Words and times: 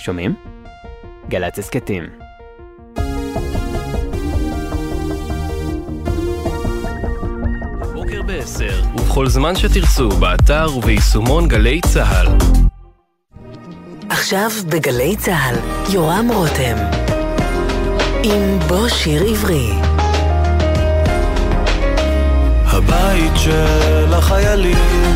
שומעים? 0.00 0.34
גל"צ 1.28 1.58
הסכתים. 1.58 2.04
בוקר 7.94 8.22
ב-10, 8.26 8.86
ובכל 8.94 9.28
זמן 9.28 9.56
שתרצו, 9.56 10.08
באתר 10.08 10.66
וביישומון 10.76 11.48
גלי 11.48 11.80
צה"ל. 11.80 12.26
עכשיו 14.08 14.50
בגלי 14.68 15.16
צה"ל, 15.16 15.56
יורם 15.94 16.28
רותם. 16.34 16.76
עם 18.22 18.58
בוא 18.68 18.88
שיר 18.88 19.22
עברי. 19.22 19.70
הבית 22.64 23.32
של 23.36 24.14
החיילים, 24.14 25.09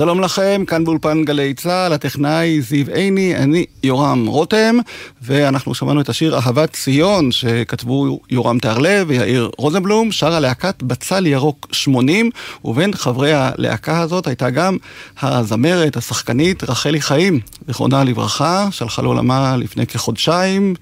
שלום 0.00 0.20
לכם, 0.20 0.64
כאן 0.66 0.84
באולפן 0.84 1.24
גלי 1.24 1.54
צה"ל, 1.54 1.92
הטכנאי 1.92 2.60
זיו 2.62 2.86
עיני, 2.94 3.36
אני 3.36 3.64
יורם 3.82 4.26
רותם, 4.26 4.76
ואנחנו 5.22 5.74
שמענו 5.74 6.00
את 6.00 6.08
השיר 6.08 6.36
אהבת 6.36 6.72
ציון, 6.72 7.32
שכתבו 7.32 8.20
יורם 8.30 8.58
תהרלב 8.58 9.06
ויאיר 9.08 9.50
רוזנבלום, 9.58 10.12
שרה 10.12 10.40
להקת 10.40 10.82
בצל 10.82 11.26
ירוק 11.26 11.68
80, 11.72 12.30
ובין 12.64 12.94
חברי 12.94 13.32
הלהקה 13.32 14.00
הזאת 14.00 14.26
הייתה 14.26 14.50
גם 14.50 14.76
הזמרת, 15.22 15.96
השחקנית 15.96 16.64
רחלי 16.70 17.00
חיים, 17.00 17.40
זיכרונה 17.66 18.04
לברכה, 18.04 18.68
שהלכה 18.70 19.02
לעולמה 19.02 19.56
לפני 19.56 19.86
כחודשיים, 19.86 20.74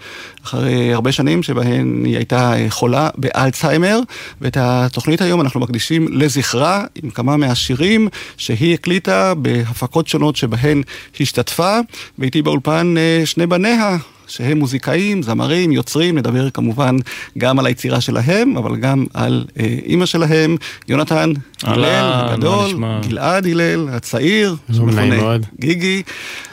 אחרי 0.48 0.94
הרבה 0.94 1.12
שנים 1.12 1.42
שבהן 1.42 2.04
היא 2.04 2.16
הייתה 2.16 2.54
חולה 2.69 3.09
באלצהיימר, 3.16 4.00
ואת 4.41 4.56
התוכנית 4.60 5.20
היום 5.20 5.41
אנחנו 5.41 5.60
מקדישים 5.60 6.09
לזכרה 6.10 6.84
עם 7.03 7.10
כמה 7.10 7.36
מהשירים 7.36 8.09
שהיא 8.36 8.75
הקליטה 8.75 9.34
בהפקות 9.34 10.09
שונות 10.09 10.36
שבהן 10.36 10.82
השתתפה, 11.20 11.78
ואיתי 12.18 12.42
באולפן 12.42 12.95
אה, 12.98 13.22
שני 13.27 13.47
בניה. 13.47 13.97
שהם 14.28 14.59
מוזיקאים, 14.59 15.22
זמרים, 15.22 15.72
יוצרים, 15.72 16.18
נדבר 16.18 16.50
כמובן 16.50 16.97
גם 17.39 17.59
על 17.59 17.66
היצירה 17.66 18.00
שלהם, 18.00 18.56
אבל 18.56 18.77
גם 18.77 19.06
על 19.15 19.45
אה, 19.60 19.77
אימא 19.84 20.06
שלהם, 20.06 20.56
יונתן 20.89 21.33
הלל 21.62 22.10
הגדול? 22.15 22.84
גלעד 23.09 23.47
הלל 23.47 23.89
הצעיר, 23.92 24.56
שמכונה. 24.72 25.36
גיגי. 25.60 26.03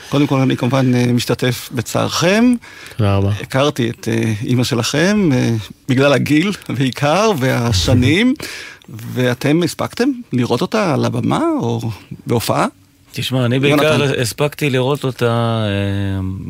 קודם 0.10 0.28
כל 0.28 0.40
אני 0.40 0.58
כמובן 0.58 0.96
אה, 0.96 1.14
משתתף 1.14 1.70
בצערכם. 1.72 2.54
תודה 2.98 3.16
רבה. 3.16 3.32
הכרתי 3.42 3.90
את 3.90 4.08
אה, 4.08 4.34
אימא 4.44 4.64
שלכם 4.64 5.30
אה, 5.34 5.50
בגלל 5.90 6.14
הגיל 6.14 6.52
בעיקר 6.70 7.32
והשנים, 7.40 8.34
ואתם 9.14 9.64
הספקתם 9.64 10.10
לראות 10.34 10.62
אותה 10.62 10.94
על 10.94 11.06
הבמה 11.06 11.44
או 11.62 11.82
בהופעה? 12.28 12.68
תשמע, 13.12 13.46
אני 13.46 13.60
בעיקר 13.60 13.84
יונתן. 13.84 14.22
הספקתי 14.22 14.70
לראות 14.70 15.04
אותה 15.04 15.64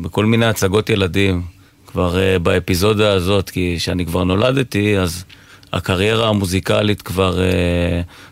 בכל 0.02 0.24
מיני 0.24 0.46
הצגות 0.46 0.90
ילדים. 0.90 1.42
כבר 1.86 2.38
באפיזודה 2.42 3.12
הזאת, 3.12 3.50
כי 3.50 3.74
כשאני 3.78 4.06
כבר 4.06 4.24
נולדתי, 4.24 4.98
אז 4.98 5.24
הקריירה 5.72 6.28
המוזיקלית 6.28 7.02
כבר 7.02 7.38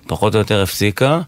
פחות 0.07 0.35
או 0.35 0.39
יותר 0.39 0.63
הפסיקה, 0.63 1.21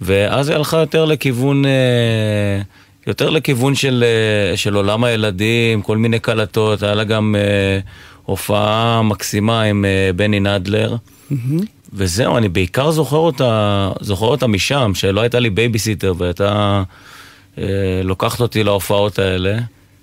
ואז 0.00 0.48
היא 0.48 0.56
הלכה 0.56 0.76
יותר 0.76 1.04
לכיוון 1.04 1.64
אה, 1.66 2.60
יותר 3.06 3.30
לכיוון 3.30 3.74
של, 3.74 4.04
אה, 4.06 4.56
של 4.56 4.74
עולם 4.74 5.04
הילדים, 5.04 5.82
כל 5.82 5.96
מיני 5.96 6.18
קלטות, 6.18 6.82
היה 6.82 6.94
לה 6.94 7.04
גם 7.04 7.36
אה, 7.38 7.80
הופעה 8.24 9.02
מקסימה 9.02 9.62
עם 9.62 9.84
אה, 9.84 10.10
בני 10.16 10.40
נדלר. 10.40 10.96
וזהו, 11.92 12.36
אני 12.36 12.48
בעיקר 12.48 12.90
זוכר 12.90 13.16
אותה, 13.16 13.90
זוכר 14.00 14.26
אותה 14.26 14.46
משם, 14.46 14.92
שלא 14.94 15.20
הייתה 15.20 15.40
לי 15.40 15.50
בייביסיטר 15.50 16.14
והייתה 16.18 16.82
אה, 17.58 17.64
לוקחת 18.04 18.40
אותי 18.40 18.64
להופעות 18.64 19.18
האלה. 19.18 19.58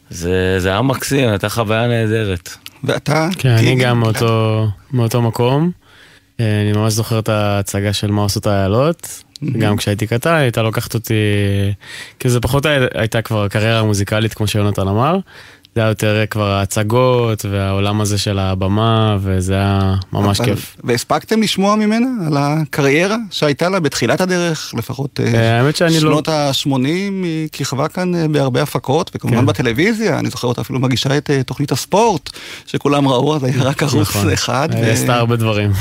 זה, 0.10 0.60
זה 0.60 0.70
היה 0.70 0.82
מקסים, 0.82 1.30
הייתה 1.30 1.50
חוויה 1.50 1.88
נהדרת. 1.88 2.50
ואתה? 2.84 3.30
כן, 3.38 3.50
אני? 3.50 3.76
גם 3.76 4.00
מאותו, 4.00 4.68
מאותו 4.92 5.22
מקום. 5.22 5.72
אה, 6.40 6.62
אני 6.62 6.72
ממש 6.78 6.94
זוכר 6.94 7.20
את 7.20 7.30
ההצגה 7.30 7.94
של 7.94 8.12
מה 8.12 8.22
עושות 8.22 8.48
האיילות. 8.48 9.24
גם 9.60 9.78
כשהייתי 9.78 10.08
קטן, 10.08 10.34
הייתה 10.34 10.62
לוקחת 10.62 10.94
אותי... 10.94 11.14
כי 12.20 12.30
זה 12.30 12.40
פחות 12.40 12.66
הי- 12.66 12.78
הייתה 12.94 13.22
כבר 13.22 13.48
קריירה 13.48 13.84
מוזיקלית, 13.84 14.34
כמו 14.34 14.48
שיונתן 14.48 14.88
אמר. 14.88 15.18
זה 15.78 15.82
היה 15.82 15.90
יותר 15.90 16.24
כבר 16.30 16.52
ההצגות 16.52 17.46
והעולם 17.52 18.02
הזה 18.02 18.18
של 18.18 18.40
הבמה, 18.40 19.18
וזה 19.22 19.54
היה 19.54 19.96
ממש 20.14 20.42
כיף. 20.42 20.78
והספקתם 20.84 21.42
לשמוע 21.42 21.76
ממנה 21.76 22.08
על 22.28 22.34
הקריירה 22.38 23.18
שהייתה 23.32 23.70
לה 23.70 23.80
בתחילת 23.80 24.22
הדרך, 24.22 24.74
לפחות 24.78 25.20
אה, 25.20 25.60
אה, 25.60 25.64
לא... 25.64 25.90
שנות 25.90 26.28
ה-80, 26.28 26.68
היא 27.24 27.48
כיכבה 27.52 27.88
כאן 27.88 28.16
אה, 28.16 28.28
בהרבה 28.28 28.62
הפקות, 28.62 29.12
וכמובן 29.16 29.40
כן. 29.40 29.46
בטלוויזיה, 29.46 30.20
אני 30.20 30.30
זוכר 30.30 30.48
אותה 30.48 30.62
אפילו 30.62 30.80
מגישה 30.80 31.18
את 31.18 31.30
תוכנית 31.46 31.72
הספורט, 31.72 32.30
שכולם 32.66 33.08
ראו, 33.08 33.36
אז 33.36 33.44
היה 33.44 33.64
רק 33.64 33.84
ערוץ 33.84 34.10
נכון. 34.10 34.32
אחד. 34.32 34.70
היא 34.72 34.84
עשתה 34.84 35.16
הרבה 35.16 35.36
דברים. 35.36 35.72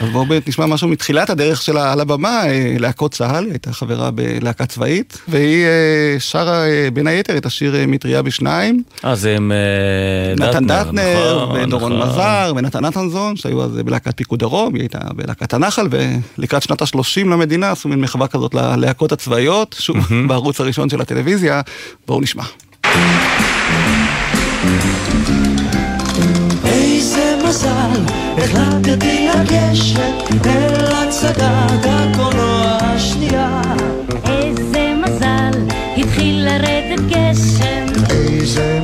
אז 0.00 0.08
בואו 0.12 0.24
נשמע 0.46 0.66
משהו 0.66 0.88
מתחילת 0.88 1.30
הדרך 1.30 1.62
שלה 1.62 1.92
על 1.92 2.00
הבמה, 2.00 2.42
להקות 2.78 3.14
צה"ל, 3.14 3.44
היא 3.44 3.52
הייתה 3.52 3.72
חברה 3.72 4.10
בלהקה 4.10 4.66
צבאית, 4.66 5.18
והיא 5.28 5.66
שרה 6.18 6.64
בין 6.92 7.06
היתר 7.06 7.36
את 7.36 7.46
השיר 7.46 7.74
מטריה 7.88 8.22
בשניים. 8.22 8.82
אה, 9.04 9.14
זה 9.14 9.29
עם 9.36 9.52
אה, 9.52 10.46
נתן 10.46 10.66
דטנר, 10.66 11.44
נכון, 11.44 11.60
ודורון 11.60 11.92
נכון. 11.92 12.08
מזר, 12.08 12.52
ונתן 12.56 12.84
נתנזון, 12.84 13.36
שהיו 13.36 13.62
אז 13.62 13.76
בלהקת 13.84 14.16
פיקוד 14.16 14.38
דרום, 14.38 14.74
היא 14.74 14.82
הייתה 14.82 14.98
בלהקת 15.14 15.54
הנחל, 15.54 15.88
ולקראת 16.38 16.62
שנת 16.62 16.82
ה-30 16.82 17.26
למדינה 17.26 17.70
עשו 17.70 17.88
מין 17.88 18.00
מחווה 18.00 18.26
כזאת 18.26 18.54
ללהקות 18.54 19.12
הצבאיות, 19.12 19.76
שוב, 19.78 19.96
בערוץ 20.28 20.60
הראשון 20.60 20.88
של 20.88 21.00
הטלוויזיה. 21.00 21.60
בואו 22.06 22.20
נשמע. 22.20 22.44
איזה 26.64 27.38
מזל, 27.48 28.00
החלטתי 28.38 29.28
לגשת 29.28 30.46
אל 30.46 30.94
הצגת 30.94 31.84
הקולנוע 31.84 32.78
השנייה. 32.80 33.62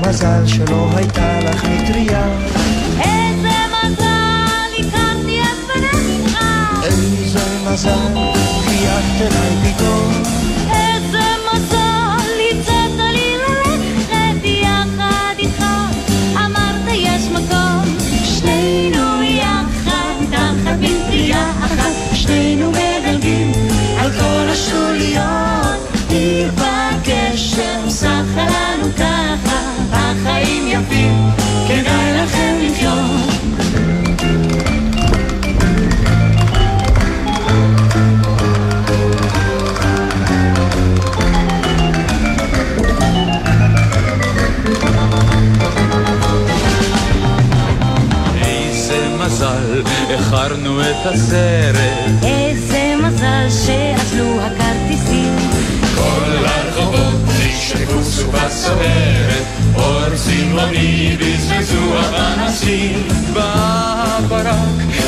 מזל 0.09 0.47
שלא 0.47 0.91
הייתה 0.97 1.41
לך 1.41 1.65
מטריה. 1.65 2.29
איזה 3.01 3.49
מזל, 3.73 4.73
הכרתי 4.79 5.41
את 5.43 5.71
פניך. 5.73 6.39
איזה 6.83 7.39
מזל, 7.65 8.15
חייגת 8.65 9.21
אליי 9.21 9.75
פתאום. 9.75 10.26
מזל, 49.37 49.83
איחרנו 50.11 50.81
את 50.81 51.07
הסרט. 51.07 52.25
איזה 52.25 52.95
מזל 53.03 53.47
שאזלו 53.51 54.41
הכרטיסים. 54.41 55.37
כל 55.95 56.47
הרחובות 56.47 57.21
נשקפו 57.47 58.31
בסוערת, 58.33 59.45
אור 59.75 60.15
צבעוני 60.15 61.17
בזבזו 61.21 61.99
הפנסים. 61.99 63.09
בא 63.33 64.19
ברק 64.29 64.57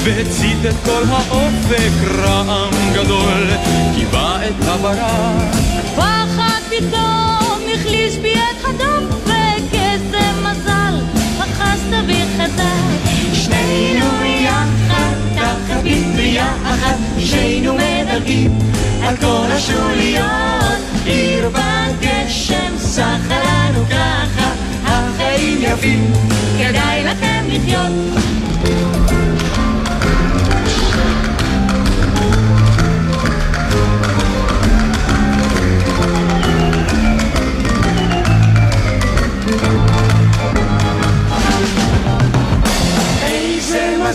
והצית 0.04 0.66
את 0.69 0.74
כל 0.84 1.02
האופק, 1.08 2.19
רעם 2.19 2.70
גדול 2.94 3.46
קיבע 3.94 4.36
את 4.48 4.64
הברק. 4.64 5.54
פחד 5.96 6.60
פתאום 6.69 7.60
החליש 7.74 8.16
בי 8.16 8.34
את 8.34 8.64
הדופק, 8.64 9.74
איזה 9.74 10.20
מזל, 10.42 10.98
אחזת 11.40 12.06
בי 12.06 12.22
חזק. 12.36 13.07
שנינו 13.48 14.24
יחד, 14.24 15.14
תחת 15.34 15.84
מטריה 15.84 16.46
אחת, 16.64 16.96
שנינו 17.18 17.74
מדלגים 17.74 18.58
על 19.02 19.16
כל 19.16 19.46
השוליות. 19.48 20.78
עיר 21.04 21.48
בגשם, 21.48 22.78
סחה 22.78 23.38
לנו 23.44 23.84
ככה, 23.86 24.52
החיים 24.84 25.58
יפים, 25.60 26.12
כדאי 26.58 27.04
לכם 27.04 27.44
לחיות. 27.48 28.38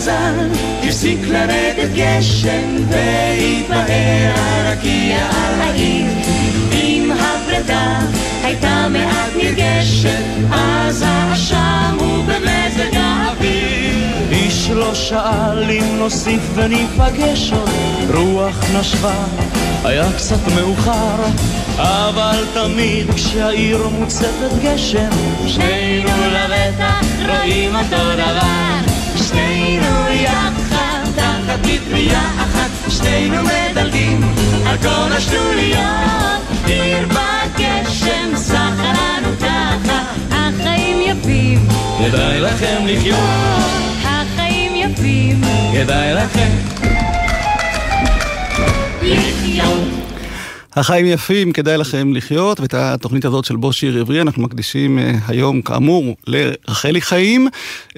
מזל, 0.04 0.48
הפסיק 0.82 1.18
לרדת 1.28 1.90
גשם 1.94 2.76
והתבהר 2.88 4.32
הרקיע 4.36 5.16
על 5.16 5.60
העיר. 5.60 6.06
אם 6.72 7.10
הפרידה 7.12 7.98
הייתה 8.42 8.86
מעט 8.90 9.30
נרגשת, 9.36 10.24
אז 10.52 11.04
האשם 11.06 11.96
הוא 11.98 12.24
במזג 12.24 12.96
האוויר. 12.96 13.94
איש 14.30 14.70
לא 14.70 14.94
שאל 14.94 15.70
אם 15.70 15.98
נוסיף 15.98 16.42
וניפגש 16.54 17.52
עוד, 17.52 17.70
רוח 18.14 18.64
נשבה, 18.80 19.24
היה 19.84 20.12
קצת 20.16 20.48
מאוחר, 20.54 21.24
אבל 21.78 22.44
תמיד 22.54 23.10
כשהעיר 23.14 23.88
מוצפת 23.98 24.52
גשם, 24.62 25.10
שנינו 25.46 26.10
לבטח 26.32 27.04
רואים 27.28 27.76
אותו 27.76 28.12
דבר, 28.14 28.83
שנינו 29.34 30.08
יחד 30.10 31.00
תחת 31.16 31.58
מטריה 31.66 32.20
אחת, 32.20 32.70
שנינו 32.90 33.36
מדלגים 33.42 34.20
על 34.66 34.76
כל 34.76 35.12
השטוליות. 35.12 35.80
עיר 36.66 37.08
בגשם, 37.08 38.30
לנו 38.52 39.28
ככה, 39.40 40.02
החיים 40.30 41.00
יפים, 41.00 41.68
כדאי 41.98 42.40
לכם 42.40 42.86
לחיות, 42.86 43.18
החיים 44.04 44.72
יפים, 44.74 45.40
כדאי 45.72 46.14
לכם 46.14 46.50
לחיות. 49.02 50.03
החיים 50.76 51.06
יפים, 51.06 51.52
כדאי 51.52 51.78
לכם 51.78 52.14
לחיות, 52.14 52.60
ואת 52.60 52.74
התוכנית 52.74 53.24
הזאת 53.24 53.44
של 53.44 53.56
בו 53.56 53.72
שיר 53.72 54.00
עברי 54.00 54.20
אנחנו 54.20 54.42
מקדישים 54.42 54.98
אה, 54.98 55.14
היום, 55.28 55.62
כאמור, 55.62 56.16
לרחלי 56.26 57.00
חיים, 57.00 57.48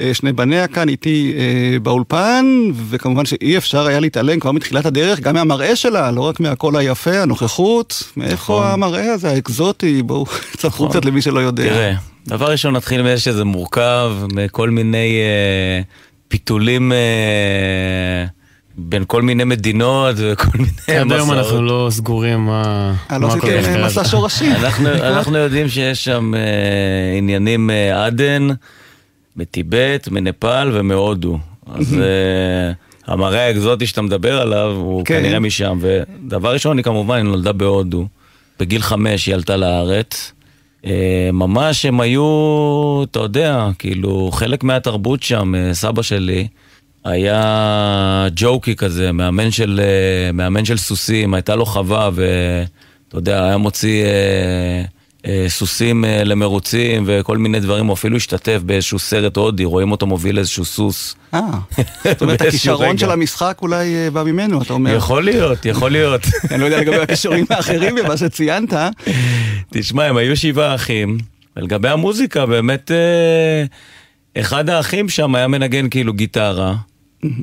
אה, 0.00 0.14
שני 0.14 0.32
בניה 0.32 0.66
כאן 0.66 0.88
איתי 0.88 1.34
אה, 1.36 1.78
באולפן, 1.78 2.46
וכמובן 2.88 3.26
שאי 3.26 3.56
אפשר 3.56 3.86
היה 3.86 4.00
להתעלם 4.00 4.40
כבר 4.40 4.52
מתחילת 4.52 4.86
הדרך, 4.86 5.20
גם 5.20 5.34
מהמראה 5.34 5.76
שלה, 5.76 6.10
לא 6.10 6.20
רק 6.20 6.40
מהקול 6.40 6.76
היפה, 6.76 7.22
הנוכחות, 7.22 8.02
מאיפה 8.16 8.34
נכון. 8.34 8.66
המראה 8.66 9.12
הזה, 9.12 9.30
האקזוטי, 9.30 10.02
בואו 10.02 10.26
תספרו 10.56 10.88
קצת 10.88 11.04
למי 11.04 11.22
שלא 11.22 11.40
יודע. 11.40 11.64
תראה, 11.64 11.92
דבר 12.28 12.50
ראשון 12.50 12.76
נתחיל 12.76 13.02
מזה 13.02 13.18
שזה 13.18 13.44
מורכב 13.44 14.12
מכל 14.32 14.70
מיני 14.70 15.18
אה, 15.20 15.80
פיתולים 16.28 16.92
אה, 16.92 18.26
בין 18.78 19.04
כל 19.06 19.22
מיני 19.22 19.44
מדינות 19.44 20.16
וכל 20.18 20.58
מיני 20.58 21.00
עד 21.00 21.12
היום 21.12 21.30
מסעות. 21.30 21.38
אנחנו 21.38 21.62
לא 21.62 21.88
סגורים 21.90 22.46
מה 22.46 22.94
אה, 23.10 23.18
לא 23.18 23.26
עשיתם 23.26 23.46
אה, 23.48 23.86
מסע. 23.86 24.04
שורשים. 24.04 24.52
אנחנו, 25.02 25.36
יודעים 25.36 25.68
שיש 25.68 26.04
שם 26.04 26.34
אה, 26.34 27.18
עניינים 27.18 27.66
מעדן, 27.66 28.48
מטיבט, 29.36 30.08
מנפאל 30.08 30.70
ומהודו. 30.72 31.38
אז 31.74 31.94
אה, 31.94 32.72
המראה 33.12 33.46
האקזוטי 33.46 33.86
שאתה 33.86 34.02
מדבר 34.02 34.40
עליו 34.40 34.74
הוא 34.76 35.04
כן. 35.04 35.18
כנראה 35.18 35.40
משם. 35.40 35.78
ודבר 35.80 36.52
ראשון, 36.52 36.76
היא 36.76 36.84
כמובן 36.84 37.26
נולדה 37.26 37.52
בהודו. 37.52 38.06
בגיל 38.60 38.82
חמש 38.82 39.26
היא 39.26 39.34
עלתה 39.34 39.56
לארץ. 39.56 40.32
ממש 41.32 41.86
הם 41.86 42.00
היו, 42.00 43.04
אתה 43.10 43.20
יודע, 43.20 43.68
כאילו, 43.78 44.30
חלק 44.32 44.64
מהתרבות 44.64 45.22
שם, 45.22 45.52
סבא 45.72 46.02
שלי 46.02 46.46
היה 47.06 48.28
ג'וקי 48.36 48.76
כזה, 48.76 49.12
מאמן 49.12 49.50
של, 49.50 49.80
אה, 49.82 50.32
מאמן 50.32 50.64
של 50.64 50.76
סוסים, 50.76 51.34
הייתה 51.34 51.56
לו 51.56 51.66
חווה, 51.66 52.10
ואתה 52.14 53.16
יודע, 53.18 53.44
היה 53.44 53.56
מוציא 53.56 54.04
אה, 54.04 54.82
אה, 55.26 55.46
סוסים 55.48 56.04
אה, 56.04 56.24
למרוצים 56.24 57.04
וכל 57.06 57.38
מיני 57.38 57.60
דברים, 57.60 57.86
הוא 57.86 57.94
אפילו 57.94 58.16
השתתף 58.16 58.60
באיזשהו 58.64 58.98
סרט 58.98 59.36
הודי, 59.36 59.64
רואים 59.64 59.92
אותו 59.92 60.06
מוביל 60.06 60.38
איזשהו 60.38 60.64
סוס. 60.64 61.16
אה, 61.34 61.40
זאת 62.04 62.22
אומרת, 62.22 62.40
הכישרון 62.42 62.88
רגע. 62.88 62.98
של 62.98 63.10
המשחק 63.10 63.58
אולי 63.62 63.94
אה, 63.94 64.10
בא 64.10 64.22
ממנו, 64.22 64.62
אתה 64.62 64.72
אומר. 64.72 64.96
יכול 64.96 65.24
להיות, 65.24 65.66
יכול 65.66 65.90
להיות. 65.90 66.22
אני 66.50 66.60
לא 66.60 66.64
יודע 66.64 66.80
לגבי 66.80 66.96
הכישורים 66.96 67.44
האחרים 67.50 67.94
במה 67.94 68.16
שציינת. 68.16 68.72
תשמע, 69.72 70.04
הם 70.04 70.16
היו 70.16 70.36
שבעה 70.36 70.74
אחים, 70.74 71.18
ולגבי 71.56 71.88
המוזיקה, 71.88 72.46
באמת, 72.46 72.90
אה, 72.90 73.64
אחד 74.40 74.70
האחים 74.70 75.08
שם 75.08 75.34
היה 75.34 75.48
מנגן 75.48 75.88
כאילו 75.88 76.12
גיטרה, 76.12 76.74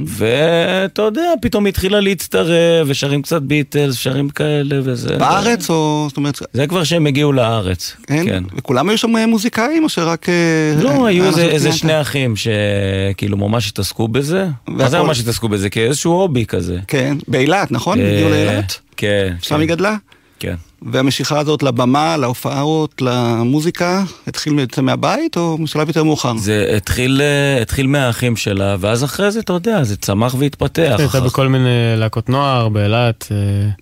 ואתה 0.06 1.01
יודע, 1.01 1.32
פתאום 1.42 1.65
התחילה 1.65 2.00
להצטרף, 2.00 2.88
ושרים 2.88 3.22
קצת 3.22 3.42
ביטלס, 3.42 3.96
שרים 3.96 4.30
כאלה 4.30 4.80
וזה. 4.84 5.18
בארץ 5.18 5.70
או, 5.70 6.06
זאת 6.10 6.18
אומרת, 6.18 6.39
זה 6.53 6.68
כבר 6.68 6.84
שהם 6.84 7.08
הגיעו 7.08 7.32
לארץ, 7.32 7.96
כן? 8.08 8.25
כן. 8.25 8.44
וכולם 8.58 8.89
היו 8.89 8.98
שם 8.98 9.15
אה, 9.15 9.27
מוזיקאים 9.27 9.84
או 9.84 9.89
שרק... 9.89 10.30
אה, 10.30 10.34
לא, 10.82 11.06
היו 11.06 11.25
האנשים 11.25 11.42
איזה, 11.42 11.53
איזה? 11.53 11.72
שני 11.72 12.01
אחים 12.01 12.34
שכאילו 12.36 13.38
ממש 13.38 13.70
התעסקו 13.70 14.08
בזה. 14.08 14.48
מה 14.68 14.89
זה 14.89 15.01
ממש 15.01 15.20
התעסקו 15.20 15.50
בזה? 15.50 15.70
כאיזשהו 15.70 16.12
הובי 16.12 16.46
כזה. 16.46 16.80
כן, 16.88 17.18
באילת, 17.27 17.72
נכון? 17.72 18.00
הגיעו 18.00 18.30
אה, 18.30 18.46
לאילת? 18.46 18.80
כן. 18.98 19.36
שם 19.42 19.56
כן, 19.56 19.62
היא 19.62 19.70
גדלה? 19.70 19.96
כן. 20.39 20.56
והמשיכה 20.91 21.39
הזאת 21.39 21.63
לבמה, 21.63 22.17
להופעות, 22.17 23.01
למוזיקה, 23.01 24.03
התחיל 24.27 24.53
בעצם 24.53 24.85
מהבית 24.85 25.37
או 25.37 25.57
משלב 25.57 25.87
יותר 25.87 26.03
מאוחר? 26.03 26.37
זה 26.37 26.73
התחיל, 26.77 27.21
אה, 27.21 27.61
התחיל 27.61 27.87
מהאחים 27.87 28.35
שלה, 28.35 28.75
ואז 28.79 29.03
אחרי 29.03 29.31
זה, 29.31 29.39
אתה 29.39 29.53
יודע, 29.53 29.83
זה 29.83 29.97
צמח 29.97 30.35
והתפתח. 30.39 30.95
הייתה 30.99 31.19
בכל 31.19 31.47
מיני 31.47 31.93
להקות 31.97 32.29
נוער 32.29 32.69
באילת. 32.69 33.31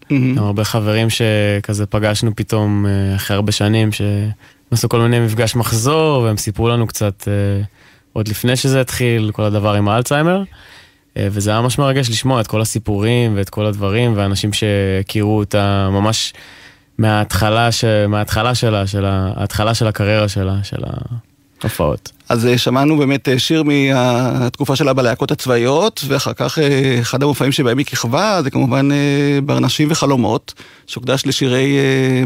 גם 0.10 0.44
הרבה 0.44 0.64
חברים 0.64 1.08
שכזה 1.10 1.86
פגשנו 1.86 2.32
פתאום 2.36 2.86
אה, 2.86 3.16
אחרי 3.16 3.36
הרבה 3.36 3.52
שנים, 3.52 3.90
שעשו 3.92 4.90
כל 4.90 5.02
מיני 5.02 5.20
מפגש 5.20 5.56
מחזור, 5.56 6.22
והם 6.22 6.38
סיפרו 6.38 6.70
לנו 6.70 6.88
קצת 6.88 7.28
עוד 8.14 8.28
לפני 8.28 8.56
שזה 8.56 8.82
התחיל, 8.82 9.32
כל 9.34 9.44
הדבר 9.44 9.74
עם 9.74 9.90
האלצהיימר. 9.90 10.44
וזה 11.18 11.52
היה 11.52 11.62
ממש 11.62 11.80
מרגש 11.80 12.10
לשמוע 12.10 12.42
את 12.42 12.48
כל 12.48 12.62
הסיפורים 12.62 13.34
ואת 13.36 13.50
כל 13.50 13.66
הדברים, 13.66 14.14
ואנשים 14.16 14.54
שהכירו 14.54 15.38
אותה 15.38 15.90
ממש 15.92 16.34
מההתחלה, 17.02 17.72
ש... 17.72 17.86
מההתחלה 18.10 18.56
שלה, 18.56 18.88
של 18.88 19.06
ההתחלה 19.06 19.74
של 19.74 19.88
הקריירה 19.88 20.28
שלה, 20.28 20.56
של 20.64 20.78
ההופעות. 21.62 22.12
אז 22.30 22.46
אה, 22.46 22.58
שמענו 22.58 22.98
באמת 22.98 23.30
אה, 23.30 23.40
שיר 23.40 23.64
מהתקופה 23.64 24.76
שלה 24.76 24.94
בלהקות 24.94 25.32
הצבאיות, 25.32 26.04
ואחר 26.08 26.34
כך 26.34 26.60
אה, 26.60 26.98
אחד 27.02 27.24
המופעים 27.24 27.52
שבהם 27.52 27.78
היא 27.78 27.86
כיכבה, 27.86 28.42
זה 28.44 28.50
כמובן 28.50 28.90
ברנשים 29.44 29.88
וחלומות, 29.92 30.54
שהוקדש 30.88 31.26
לשירי 31.26 31.78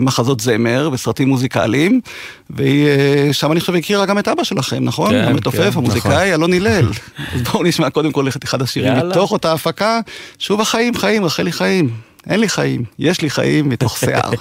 מחזות 0.02 0.40
זמר 0.40 0.90
וסרטים 0.94 1.28
מוזיקליים, 1.28 2.02
והיא 2.50 2.88
שם 3.32 3.52
אני 3.52 3.60
חושב 3.60 3.76
הכירה 3.76 4.06
גם 4.06 4.20
את 4.20 4.28
אבא 4.28 4.44
שלכם, 4.44 4.84
נכון? 4.84 5.12
כן, 5.12 5.28
המתופף, 5.28 5.74
כן, 5.74 5.78
המוזיקאי, 5.78 6.34
אלון 6.34 6.54
הלל. 6.54 6.88
אז 7.34 7.42
בואו 7.42 7.64
נשמע 7.64 7.90
קודם 7.90 8.12
כל 8.12 8.28
את 8.28 8.44
אחד 8.44 8.62
השירים 8.62 8.94
יאללה. 8.94 9.10
מתוך 9.10 9.32
אותה 9.32 9.54
הפקה, 9.54 10.00
שוב 10.40 10.62
החיים, 10.62 10.96
חיים, 10.96 11.26
רחלי 11.26 11.52
חיים. 11.52 11.90
אין 12.30 12.40
לי 12.40 12.50
חיים, 12.50 12.84
יש 13.00 13.22
לי 13.22 13.30
חיים 13.30 13.70
מתוך 13.70 13.98
שיער. 13.98 14.32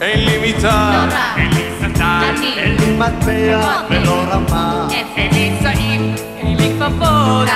אין 0.00 0.24
לי 0.24 0.38
מיטה, 0.38 1.08
אין 1.36 1.50
לי 1.50 1.64
שטן, 1.80 2.34
אין 2.56 2.76
לי 2.80 2.96
מטבע 2.96 3.80
ולא 3.90 4.24
רמה. 4.30 4.88
אין 5.16 5.30
לי 5.32 5.52
צעים, 5.62 6.14
אין 6.38 6.56
לי 6.56 6.70
כפפות, 6.78 7.48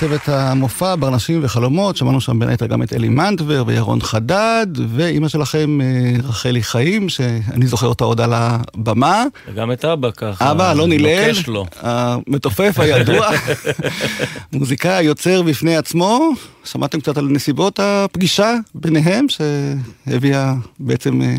לצוות 0.00 0.28
המופע, 0.28 0.94
ברנשים 0.98 1.40
וחלומות, 1.42 1.96
שמענו 1.96 2.20
שם 2.20 2.38
בין 2.38 2.48
היתר 2.48 2.66
גם 2.66 2.82
את 2.82 2.92
אלי 2.92 3.08
מנדבר 3.08 3.64
וירון 3.66 4.00
חדד, 4.00 4.66
ואימא 4.88 5.28
שלכם 5.28 5.80
אה, 5.80 6.12
רחלי 6.28 6.62
חיים, 6.62 7.08
שאני 7.08 7.66
זוכר 7.66 7.86
אותה 7.86 8.04
עוד 8.04 8.20
על 8.20 8.32
הבמה. 8.34 9.24
וגם 9.48 9.72
את 9.72 9.84
אבא 9.84 10.10
ככה. 10.10 10.50
אבא, 10.50 10.72
אלון 10.72 10.92
הלל. 10.92 11.30
המתופף 11.80 12.78
הידוע, 12.78 13.28
מוזיקאי 14.52 15.02
יוצר 15.02 15.42
בפני 15.42 15.76
עצמו. 15.76 16.30
שמעתם 16.64 17.00
קצת 17.00 17.18
על 17.18 17.28
נסיבות 17.30 17.80
הפגישה 17.82 18.54
ביניהם, 18.74 19.26
שהביאה 19.28 20.54
בעצם 20.80 21.22
אה, 21.22 21.34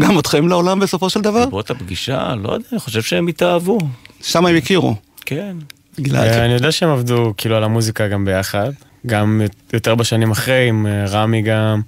גם 0.00 0.18
אתכם 0.18 0.48
לעולם 0.48 0.80
בסופו 0.80 1.10
של 1.10 1.20
דבר? 1.20 1.40
נסיבות 1.40 1.70
הפגישה, 1.70 2.34
לא 2.42 2.52
יודע, 2.52 2.66
אני 2.72 2.80
חושב 2.80 3.02
שהם 3.02 3.26
התאהבו. 3.26 3.78
שם 4.22 4.46
הם 4.46 4.56
הכירו. 4.56 4.94
כן. 5.26 5.56
גלעד. 6.00 6.28
אה, 6.28 6.44
אני 6.44 6.52
יודע 6.52 6.72
שהם 6.72 6.88
עבדו 6.88 7.34
כאילו 7.36 7.56
על 7.56 7.64
המוזיקה 7.64 8.08
גם 8.08 8.24
ביחד. 8.24 8.70
גם 9.06 9.40
יותר 9.72 9.94
בשנים 9.94 10.30
אחרי, 10.30 10.68
עם 10.68 10.86
אה, 10.86 11.04
רמי 11.08 11.42
גם, 11.42 11.80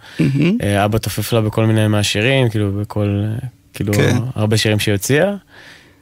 אה, 0.63 0.85
אבא 0.85 0.99
תופף 0.99 1.33
לה 1.33 1.41
בכל 1.41 1.67
מיני 1.67 1.89
מהשירים, 1.89 2.49
כאילו 2.49 2.73
בכל, 2.73 3.25
כאילו 3.75 3.93
כן. 3.93 4.17
הרבה 4.35 4.57
שירים 4.57 4.79
שהיא 4.79 4.93
הוציאה. 4.93 5.35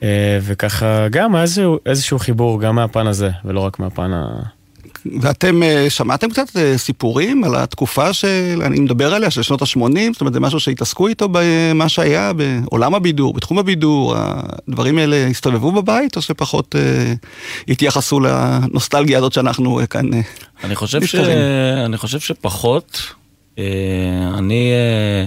אה, 0.03 0.39
וככה 0.43 1.09
גם 1.09 1.35
היה 1.35 1.45
איזשהו 1.87 2.19
חיבור 2.19 2.61
גם 2.61 2.75
מהפן 2.75 3.07
הזה, 3.07 3.31
ולא 3.45 3.61
רק 3.61 3.79
מהפן 3.79 4.13
ה... 4.13 4.43
ואתם 5.21 5.63
אה, 5.63 5.91
שמעתם 5.91 6.31
קצת 6.31 6.57
אה, 6.57 6.79
סיפורים 6.79 7.45
על 7.45 7.57
התקופה 7.57 8.13
שאני 8.13 8.81
מדבר 8.81 9.15
עליה, 9.15 9.31
של 9.31 9.43
שנות 9.43 9.63
ה-80? 9.63 10.13
זאת 10.13 10.21
אומרת, 10.21 10.33
זה 10.35 10.41
משהו 10.41 10.61
שהתעסקו 10.61 11.09
איתו 11.09 11.29
במה 11.33 11.89
שהיה 11.89 12.33
בעולם 12.33 12.95
הבידור, 12.95 13.35
בתחום 13.35 13.59
הבידור, 13.59 14.15
הדברים 14.17 14.99
האלה 14.99 15.27
הסתובבו 15.27 15.73
בבית, 15.73 16.17
או 16.17 16.23
שפחות 16.23 16.77
אה, 16.77 17.15
התייחסו 17.69 18.21
לנוסטלגיה 18.21 19.19
הזאת 19.19 19.33
שאנחנו 19.33 19.81
אה, 19.81 19.87
כאן... 19.87 20.15
אה, 20.15 20.21
אני 20.65 20.75
חושב, 20.75 21.07
ש... 21.07 21.15
נזכרים? 21.15 21.39
אני 21.85 21.97
חושב 21.97 22.21
שפחות. 22.21 23.13
אה, 23.59 23.65
אני 24.39 24.73
אה, 24.73 25.27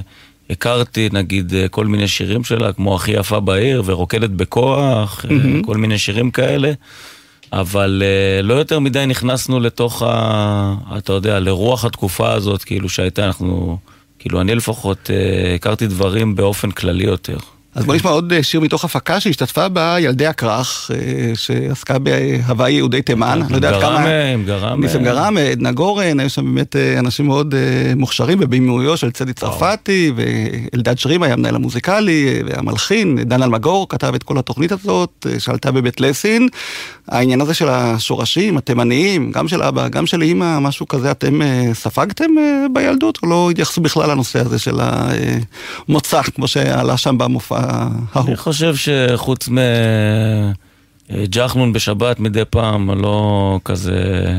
הכרתי 0.50 1.10
נגיד 1.12 1.54
אה, 1.54 1.68
כל 1.68 1.86
מיני 1.86 2.08
שירים 2.08 2.44
שלה, 2.44 2.74
כמו 2.74 2.96
הכי 2.96 3.12
יפה 3.12 3.40
בעיר 3.40 3.84
ורוקדת 3.86 4.30
בכוח, 4.30 5.26
מהמם. 5.30 5.64
כל 5.64 5.78
מיני 5.78 5.98
שירים 5.98 6.32
כאלה. 6.32 6.72
אבל 7.54 8.04
אה, 8.06 8.42
לא 8.42 8.54
יותר 8.54 8.80
מדי 8.80 9.06
נכנסנו 9.06 9.60
לתוך 9.60 10.04
ה... 10.06 10.76
אתה 10.98 11.14
יודע, 11.14 11.40
לרוח 11.40 11.86
התקופה 11.86 12.32
הזאת, 12.32 12.64
כאילו 12.64 12.90
שהייתה, 12.90 13.26
אנחנו... 13.26 13.78
כאילו 14.20 14.42
אני 14.42 14.56
לפחות 14.56 15.10
אה, 15.10 15.56
הכרתי 15.56 15.88
דברים 15.88 16.36
באופן 16.36 16.72
כללי 16.72 17.04
יותר. 17.04 17.38
אז 17.76 17.86
בוא 17.86 17.96
נשמע 17.96 18.12
עוד 18.12 18.34
אה, 18.34 18.44
שיר 18.44 18.60
מתוך 18.60 18.86
הפקה 18.86 19.20
שהשתתפה 19.20 19.70
בה 19.70 19.96
ילדי 20.00 20.28
הכרך, 20.28 20.92
אה, 20.94 21.32
שעסקה 21.36 22.00
בהוואי 22.00 22.72
יהודי 22.72 23.02
תימן. 23.02 23.42
אני 23.42 23.52
לא 23.52 23.56
יודע 23.56 23.70
עד 23.70 23.82
גרם, 23.82 23.98
כמה... 23.98 24.08
אה, 24.08 24.34
עם 24.34 24.46
גרם. 24.46 24.82
ניסים 24.82 25.00
אה, 25.00 25.06
גרם, 25.06 25.38
עדנה 25.38 25.72
גורן, 25.72 26.20
היו 26.20 26.30
שם 26.30 26.46
באמת 26.46 26.76
אה, 26.76 27.00
אנשים 27.00 27.28
מאוד 27.28 27.56
אה, 27.56 27.94
מוכשרים, 27.96 28.40
בבימויו 28.40 28.98
של 28.98 29.12
צדי 29.12 29.34
צרפתי, 29.34 30.12
ואלדד 30.16 31.00
שרים 31.00 31.24
היה 31.24 31.34
המנהל 31.34 31.56
המוזיקלי, 31.56 32.28
אה, 32.28 32.42
והמלחין, 32.46 33.20
דן 33.24 33.44
אלמגור 33.44 33.90
כתב 33.90 34.14
את 34.16 34.24
כל 34.24 34.38
התוכנית 34.38 34.72
הזאת, 34.72 35.26
אה, 35.30 35.40
שעלתה 35.40 35.72
בבית 35.72 36.02
לסין. 36.02 36.48
העניין 37.08 37.42
הזה 37.42 37.54
של 37.54 37.70
השורשים, 37.70 38.58
התימניים, 38.58 39.32
גם 39.32 39.48
של 39.48 39.64
אבא, 39.64 39.88
גם 39.88 40.06
של 40.06 40.22
אימא, 40.22 40.60
משהו 40.60 40.88
כזה, 40.88 41.12
אתם 41.12 41.42
אה, 41.42 41.70
ספגתם 41.74 42.38
אה, 42.38 42.66
בילדות, 42.74 43.20
או 43.24 43.30
לא 43.30 43.52
התייחסו 43.52 43.82
בכלל 43.82 44.10
לנושא 44.12 44.40
הזה 44.40 44.60
של 44.60 44.80
המוצא, 45.88 46.22
כמו 46.22 46.48
שעלה 46.48 46.98
שם 46.98 47.18
במופע 47.18 47.59
ההוא? 47.60 48.28
אני 48.28 48.38
חושב 48.38 48.76
שחוץ 48.76 49.50
מ... 49.50 49.58
אה, 51.12 51.24
ג'חנון 51.30 51.74
בשבת 51.74 52.20
מדי 52.20 52.46
פעם, 52.50 53.02
לא 53.02 53.60
כזה... 53.66 54.34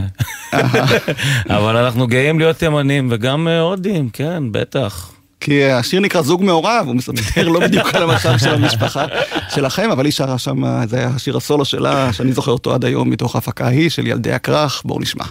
אבל 1.57 1.77
אנחנו 1.77 2.07
גאים 2.07 2.39
להיות 2.39 2.57
תימנים 2.57 3.09
וגם 3.11 3.49
אה, 3.49 3.61
הודים, 3.61 4.09
כן, 4.12 4.43
בטח. 4.50 5.12
כי 5.41 5.65
השיר 5.65 6.00
נקרא 6.00 6.23
זוג 6.23 6.45
מעורב, 6.45 6.85
הוא 6.87 6.95
מספר 6.95 7.49
לא 7.49 7.61
בדיוק 7.61 7.95
על 7.95 8.03
המצב 8.03 8.39
של 8.39 8.55
המשפחה 8.55 9.07
שלכם, 9.49 9.91
אבל 9.91 10.05
היא 10.05 10.12
שרה 10.12 10.39
שם, 10.39 10.87
זה 10.87 10.97
היה 10.97 11.09
השיר 11.09 11.37
הסולו 11.37 11.65
שלה, 11.65 12.12
שאני 12.12 12.33
זוכר 12.33 12.53
אותו 12.53 12.75
עד 12.75 12.85
היום 12.85 13.11
מתוך 13.11 13.35
ההפקה 13.35 13.67
ההיא 13.67 13.91
של 13.91 14.07
ילדי 14.07 14.33
הכרך, 14.33 14.83
בואו 14.85 15.00
נשמע. 15.00 15.25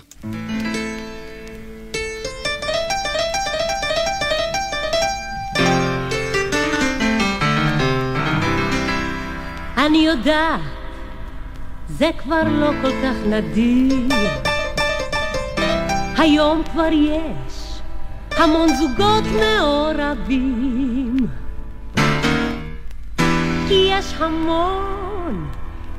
אני 9.90 9.98
יודעת, 9.98 10.60
זה 11.88 12.10
כבר 12.18 12.44
לא 12.48 12.72
כל 12.82 12.92
כך 12.92 13.16
נדיר. 13.28 14.08
היום 16.18 16.62
כבר 16.72 16.90
יש 16.92 17.82
המון 18.38 18.70
זוגות 18.74 19.24
מעורבים. 19.40 21.18
כי 23.68 23.88
יש 23.90 24.14
המון 24.20 25.48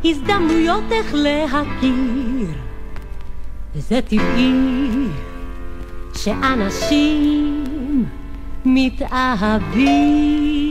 הזדמנויות 0.05 0.93
איך 0.93 1.15
להכיר. 1.15 2.49
וזה 3.75 4.01
טבעי 4.03 4.53
שאנשים 6.15 7.65
מתאהבים. 8.65 10.70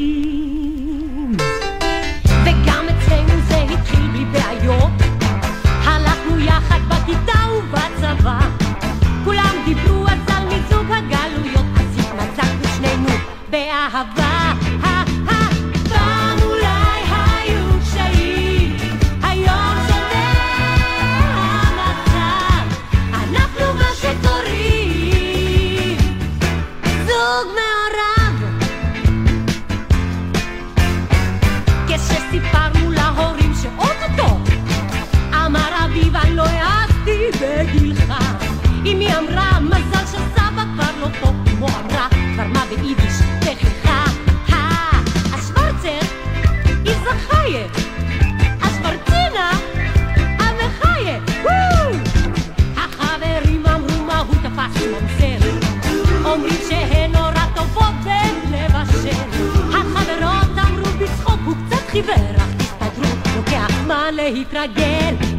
באהבה. 13.50 14.40
אביב 35.86 36.16
אני 36.16 36.36
לא 36.36 36.44
אמרה 39.20 39.60
מזל 39.60 40.06
שסבא 40.06 40.64
כבר 40.74 40.92
לא 41.00 41.08
פה 41.22 41.30
אמו 41.52 41.68
אמרה 41.68 42.08
כבר 42.36 42.48
מה 42.48 42.66
ביידיש 42.70 43.09
איזכיה 47.56 47.68
השוורצינה 48.62 49.52
המחיה 50.40 51.20
החברים 52.78 53.66
אמרו 53.66 54.04
מה 54.06 54.20
הוא 54.20 54.36
תפס 54.36 54.84
ממזר 54.84 55.50
אומרים 56.26 56.60
שהן 56.70 57.12
נורא 57.12 57.46
טובות 57.56 57.94
בלבשל 58.04 59.22
החברות 59.70 60.58
אמרו 60.58 60.86
בצחוק 61.00 61.40
הוא 61.46 61.56
קצת 61.68 61.90
חיוור. 61.90 62.36
אך 62.38 62.56
תסתדרו 62.58 63.36
לוקח 63.36 63.68
זמן 63.84 64.14
להתרגל 64.14 65.39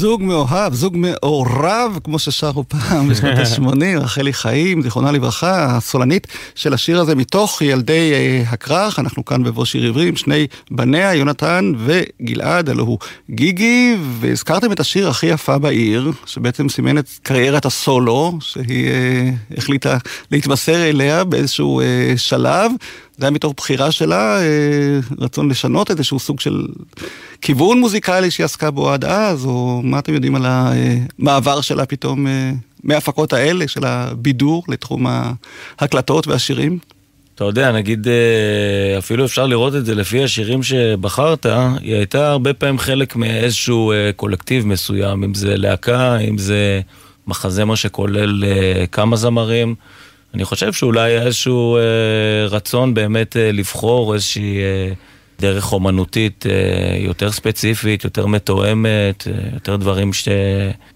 זוג 0.00 0.22
מאוהב, 0.22 0.74
זוג 0.74 0.96
מעורב, 0.96 1.98
כמו 2.04 2.18
ששרו 2.18 2.64
פעם 2.68 3.08
בשנות 3.08 3.38
ה-80, 3.38 4.00
רחלי 4.00 4.32
חיים, 4.32 4.82
זיכרונה 4.82 5.12
לברכה, 5.12 5.76
הסולנית 5.76 6.26
של 6.54 6.74
השיר 6.74 7.00
הזה 7.00 7.14
מתוך 7.14 7.62
ילדי 7.62 8.12
אה, 8.12 8.42
הכרך, 8.46 8.98
אנחנו 8.98 9.24
כאן 9.24 9.42
בבוא 9.42 9.64
שיר 9.64 9.88
עברים, 9.88 10.16
שני 10.16 10.46
בניה, 10.70 11.14
יונתן 11.14 11.72
וגלעד, 11.78 12.68
הלו 12.70 12.84
הוא 12.84 12.98
גיגי, 13.30 13.96
והזכרתם 14.20 14.72
את 14.72 14.80
השיר 14.80 15.08
הכי 15.08 15.26
יפה 15.26 15.58
בעיר, 15.58 16.12
שבעצם 16.26 16.68
סימן 16.68 16.98
את 16.98 17.08
קריירת 17.22 17.66
הסולו, 17.66 18.38
שהיא 18.40 18.88
אה, 18.88 19.30
החליטה 19.56 19.98
להתמסר 20.30 20.88
אליה 20.88 21.24
באיזשהו 21.24 21.80
אה, 21.80 22.12
שלב. 22.16 22.72
זה 23.18 23.26
היה 23.26 23.30
מתוך 23.30 23.54
בחירה 23.56 23.92
שלה, 23.92 24.40
אה, 24.40 25.00
רצון 25.18 25.50
לשנות 25.50 25.90
איזשהו 25.90 26.18
סוג 26.18 26.40
של 26.40 26.66
כיוון 27.40 27.80
מוזיקלי 27.80 28.30
שהיא 28.30 28.44
עסקה 28.44 28.70
בו 28.70 28.90
עד 28.90 29.04
אז, 29.04 29.44
או 29.44 29.80
מה 29.84 29.98
אתם 29.98 30.14
יודעים 30.14 30.34
על 30.34 30.46
המעבר 30.46 31.60
שלה 31.60 31.86
פתאום 31.86 32.26
אה, 32.26 32.52
מההפקות 32.84 33.32
האלה 33.32 33.68
של 33.68 33.84
הבידור 33.84 34.64
לתחום 34.68 35.06
ההקלטות 35.78 36.26
והשירים? 36.26 36.78
אתה 37.34 37.44
יודע, 37.44 37.72
נגיד, 37.72 38.08
אה, 38.08 38.98
אפילו 38.98 39.24
אפשר 39.24 39.46
לראות 39.46 39.74
את 39.74 39.86
זה 39.86 39.94
לפי 39.94 40.24
השירים 40.24 40.62
שבחרת, 40.62 41.46
היא 41.80 41.94
הייתה 41.94 42.30
הרבה 42.30 42.54
פעמים 42.54 42.78
חלק 42.78 43.16
מאיזשהו 43.16 43.92
אה, 43.92 44.10
קולקטיב 44.16 44.66
מסוים, 44.66 45.24
אם 45.24 45.34
זה 45.34 45.56
להקה, 45.56 46.18
אם 46.18 46.38
זה 46.38 46.80
מחזמר 47.26 47.74
שכולל 47.74 48.44
כמה 48.92 49.16
זמרים. 49.16 49.74
אני 50.34 50.44
חושב 50.44 50.72
שאולי 50.72 51.10
היה 51.10 51.22
איזשהו 51.22 51.78
רצון 52.50 52.94
באמת 52.94 53.36
לבחור 53.38 54.14
איזושהי 54.14 54.58
דרך 55.40 55.72
אומנותית 55.72 56.46
אה, 56.46 56.96
יותר 56.98 57.32
ספציפית, 57.32 58.04
יותר 58.04 58.26
מתואמת, 58.26 59.28
אה, 59.28 59.48
יותר 59.54 59.76
דברים 59.76 60.12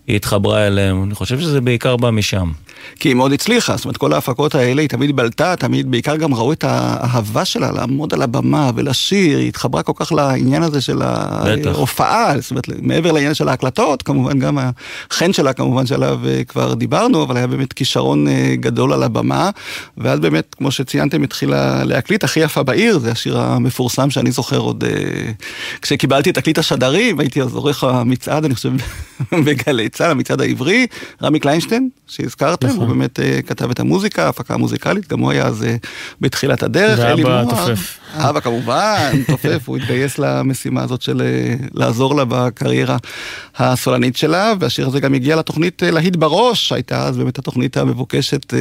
שהיא 0.07 0.17
התחברה 0.17 0.67
אליהם. 0.67 1.03
אני 1.03 1.15
חושב 1.15 1.41
שזה 1.41 1.61
בעיקר 1.61 1.97
בא 1.97 2.11
משם. 2.11 2.51
כי 3.01 3.09
היא 3.09 3.15
מאוד 3.15 3.33
הצליחה, 3.33 3.77
זאת 3.77 3.85
אומרת 3.85 3.97
כל 3.97 4.13
ההפקות 4.13 4.55
האלה 4.55 4.83
היא 4.83 4.89
תמיד 4.89 5.17
בלטה, 5.17 5.57
תמיד 5.57 5.91
בעיקר 5.91 6.17
גם 6.17 6.35
ראו 6.35 6.53
את 6.53 6.65
האהבה 6.65 7.45
שלה 7.45 7.73
לעמוד 7.73 8.15
על 8.15 8.23
הבמה 8.23 8.71
ולשיר, 8.75 9.39
היא 9.39 9.49
התחברה 9.49 9.83
כל 9.83 9.93
כך 9.97 10.13
לעניין 10.13 10.63
הזה 10.63 10.81
של. 10.81 11.03
ההופעה, 11.03 12.35
זאת 12.41 12.51
אומרת 12.51 12.69
מעבר 12.83 13.13
לעניין 13.13 13.35
של 13.35 13.49
ההקלטות, 13.49 14.03
כמובן 14.03 14.39
גם 14.39 14.59
החן 15.11 15.33
שלה 15.33 15.53
כמובן 15.53 15.87
שעליו 15.87 16.21
אה, 16.27 16.45
כבר 16.45 16.75
דיברנו, 16.75 17.23
אבל 17.23 17.37
היה 17.37 17.47
באמת 17.47 17.73
כישרון 17.73 18.29
אה, 18.29 18.55
גדול 18.61 18.93
על 18.93 19.03
הבמה, 19.03 19.51
ואז 19.99 20.21
באמת, 20.21 20.55
כמו 20.59 20.71
שציינתם, 20.71 21.23
התחילה 21.23 21.85
להקליט, 21.85 22.25
הכי 22.25 22.41
יפה 22.41 22.63
בעיר, 22.63 22.99
זה 22.99 23.11
השיר 23.11 23.39
המפורסם 23.39 24.11
שאני 24.11 24.31
זוכר 24.31 24.59
עוד 24.59 24.85
אה, 24.85 25.33
כשקיבלתי 25.83 26.31
את 26.31 26.35
תקליט 26.35 26.59
השדרים, 26.59 27.21
הייתי 27.21 27.43
אז 27.43 27.55
עורך 27.55 27.85
המצעד, 27.85 28.45
אני 28.45 28.55
חושב, 28.55 28.71
בגלי 29.47 29.89
צה"ל, 29.95 30.11
המצעד 30.11 30.41
העברי, 30.41 30.87
רמי 31.23 31.41
קליינשטיין, 31.41 31.89
שהזכרתם, 32.07 32.69
הוא 32.69 32.87
באמת 32.87 33.21
אה, 33.21 33.43
כתב 33.47 33.71
את 33.71 33.81
המוזיקה, 33.81 34.27
ההפקה 34.27 34.55
המוזיקלית, 34.55 35.09
גם 35.09 35.21
הוא 35.21 35.31
היה 35.31 35.47
אז 35.47 35.65
אה, 35.65 35.77
בתחילת 36.21 36.63
הדרך. 36.63 36.99
אלי 37.01 37.23
מוהר. 37.23 37.45
תופף. 37.45 37.99
אבא 38.17 38.41
כמובן, 38.41 39.13
תופף, 39.27 39.63
הוא 39.67 39.77
התגייס 39.77 40.19
למשימה 40.19 40.83
הזאת 40.83 41.03
של 41.03 41.23
אה, 41.23 41.55
לעזור 41.75 42.15
לה 42.17 42.25
בקריירה 42.29 42.97
הסולנית 43.57 44.17
שלה, 44.17 44.53
והשיר 44.61 44.87
הזה 44.87 45.01
גם 45.01 45.15
הגיע 45.15 45.37
לתוכנית 45.37 45.83
להיט 45.83 46.17
בראש, 46.17 46.73
הייתה 46.73 47.07
אז 47.07 47.17
באמת 47.17 47.39
התוכנית 47.39 47.77
המבוקשת 47.77 48.55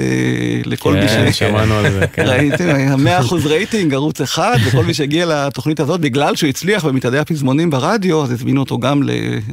לכל 0.65 0.93
מי 0.93 1.07
ש... 1.07 1.11
כן, 1.11 1.31
שמענו 1.33 1.73
על 1.75 1.91
זה, 1.91 2.07
כן. 2.13 2.25
ראיתם, 2.29 2.75
היה 2.75 3.19
100% 3.21 3.35
רייטינג, 3.47 3.93
ערוץ 3.93 4.21
אחד, 4.21 4.57
וכל 4.65 4.83
מי 4.83 4.93
שהגיע 4.93 5.25
לתוכנית 5.25 5.79
הזאת, 5.79 6.01
בגלל 6.01 6.35
שהוא 6.35 6.49
הצליח 6.49 6.85
במתעדי 6.85 7.17
הפזמונים 7.17 7.69
ברדיו, 7.69 8.23
אז 8.23 8.31
הזמינו 8.31 8.59
אותו 8.59 8.79
גם 8.79 9.03
ל- 9.03 9.09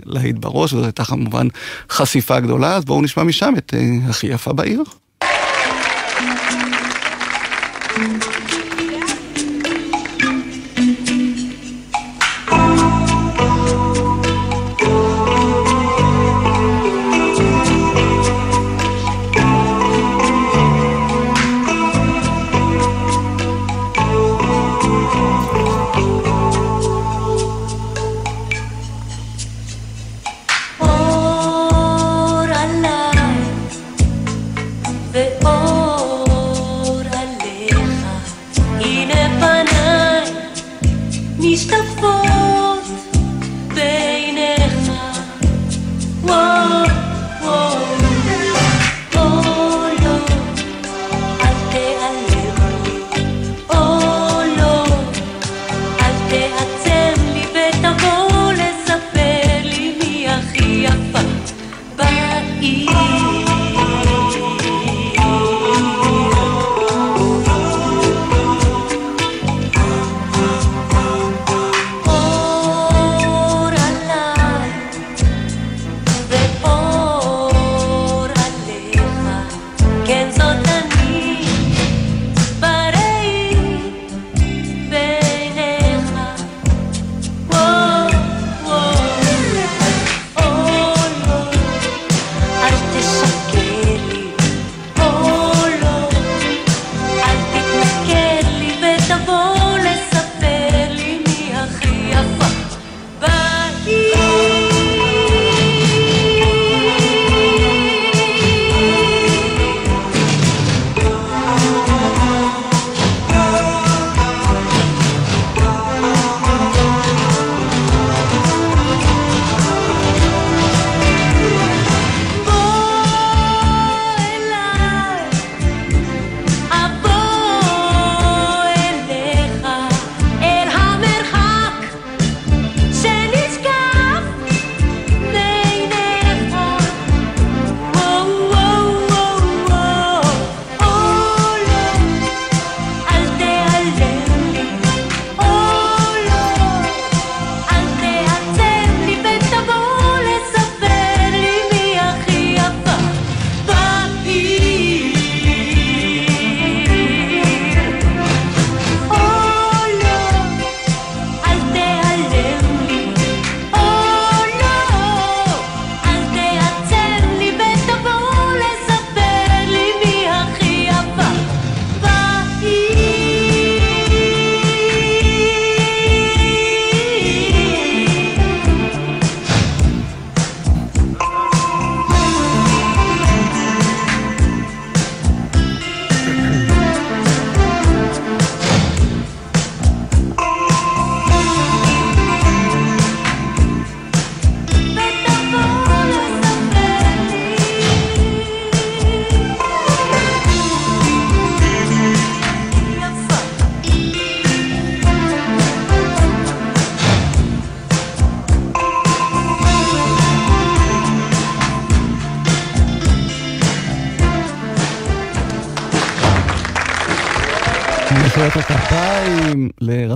להיט 0.07 0.37
בראש, 0.37 0.73
וזו 0.73 0.85
הייתה 0.85 1.05
כמובן 1.05 1.47
חשיפה 1.91 2.41
גדולה, 2.41 2.77
אז 2.77 2.85
בואו 2.85 3.03
נשמע 3.03 3.23
משם 3.23 3.55
את 3.59 3.75
אה, 3.77 4.11
הכי 4.11 4.27
יפה 4.27 4.53
בעיר. 4.53 4.83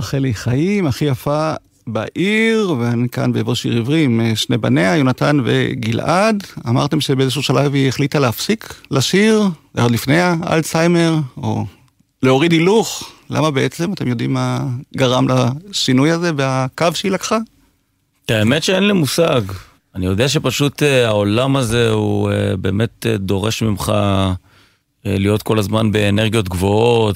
לרחלי 0.05 0.33
חיים, 0.33 0.87
הכי 0.87 1.05
יפה 1.05 1.53
בעיר, 1.87 2.75
ואני 2.79 3.09
כאן 3.09 3.33
באבו 3.33 3.55
שיר 3.55 3.77
עברי 3.77 4.03
עם 4.03 4.21
אה, 4.21 4.35
שני 4.35 4.57
בניה, 4.57 4.95
יונתן 4.95 5.37
וגלעד. 5.43 6.43
אמרתם 6.69 7.01
שבאיזשהו 7.01 7.43
שלב 7.43 7.73
היא 7.73 7.87
החליטה 7.87 8.19
להפסיק 8.19 8.73
לשיר, 8.91 9.43
עוד 9.77 9.91
לפני 9.91 10.19
האלצהיימר, 10.19 11.15
או 11.37 11.65
להוריד 12.23 12.51
הילוך. 12.51 13.11
למה 13.29 13.51
בעצם? 13.51 13.93
אתם 13.93 14.07
יודעים 14.07 14.33
מה 14.33 14.65
גרם 14.97 15.27
לשינוי 15.69 16.11
הזה 16.11 16.31
והקו 16.35 16.87
שהיא 16.93 17.11
לקחה? 17.11 17.37
האמת 18.29 18.63
שאין 18.63 18.83
לי 18.83 18.93
מושג. 18.93 19.41
אני 19.95 20.05
יודע 20.05 20.29
שפשוט 20.29 20.83
אה, 20.83 21.07
העולם 21.07 21.55
הזה 21.55 21.89
הוא 21.89 22.31
אה, 22.31 22.57
באמת 22.57 23.05
דורש 23.15 23.61
ממך 23.61 23.93
להיות 25.05 25.43
כל 25.43 25.59
הזמן 25.59 25.91
באנרגיות 25.91 26.49
גבוהות 26.49 27.15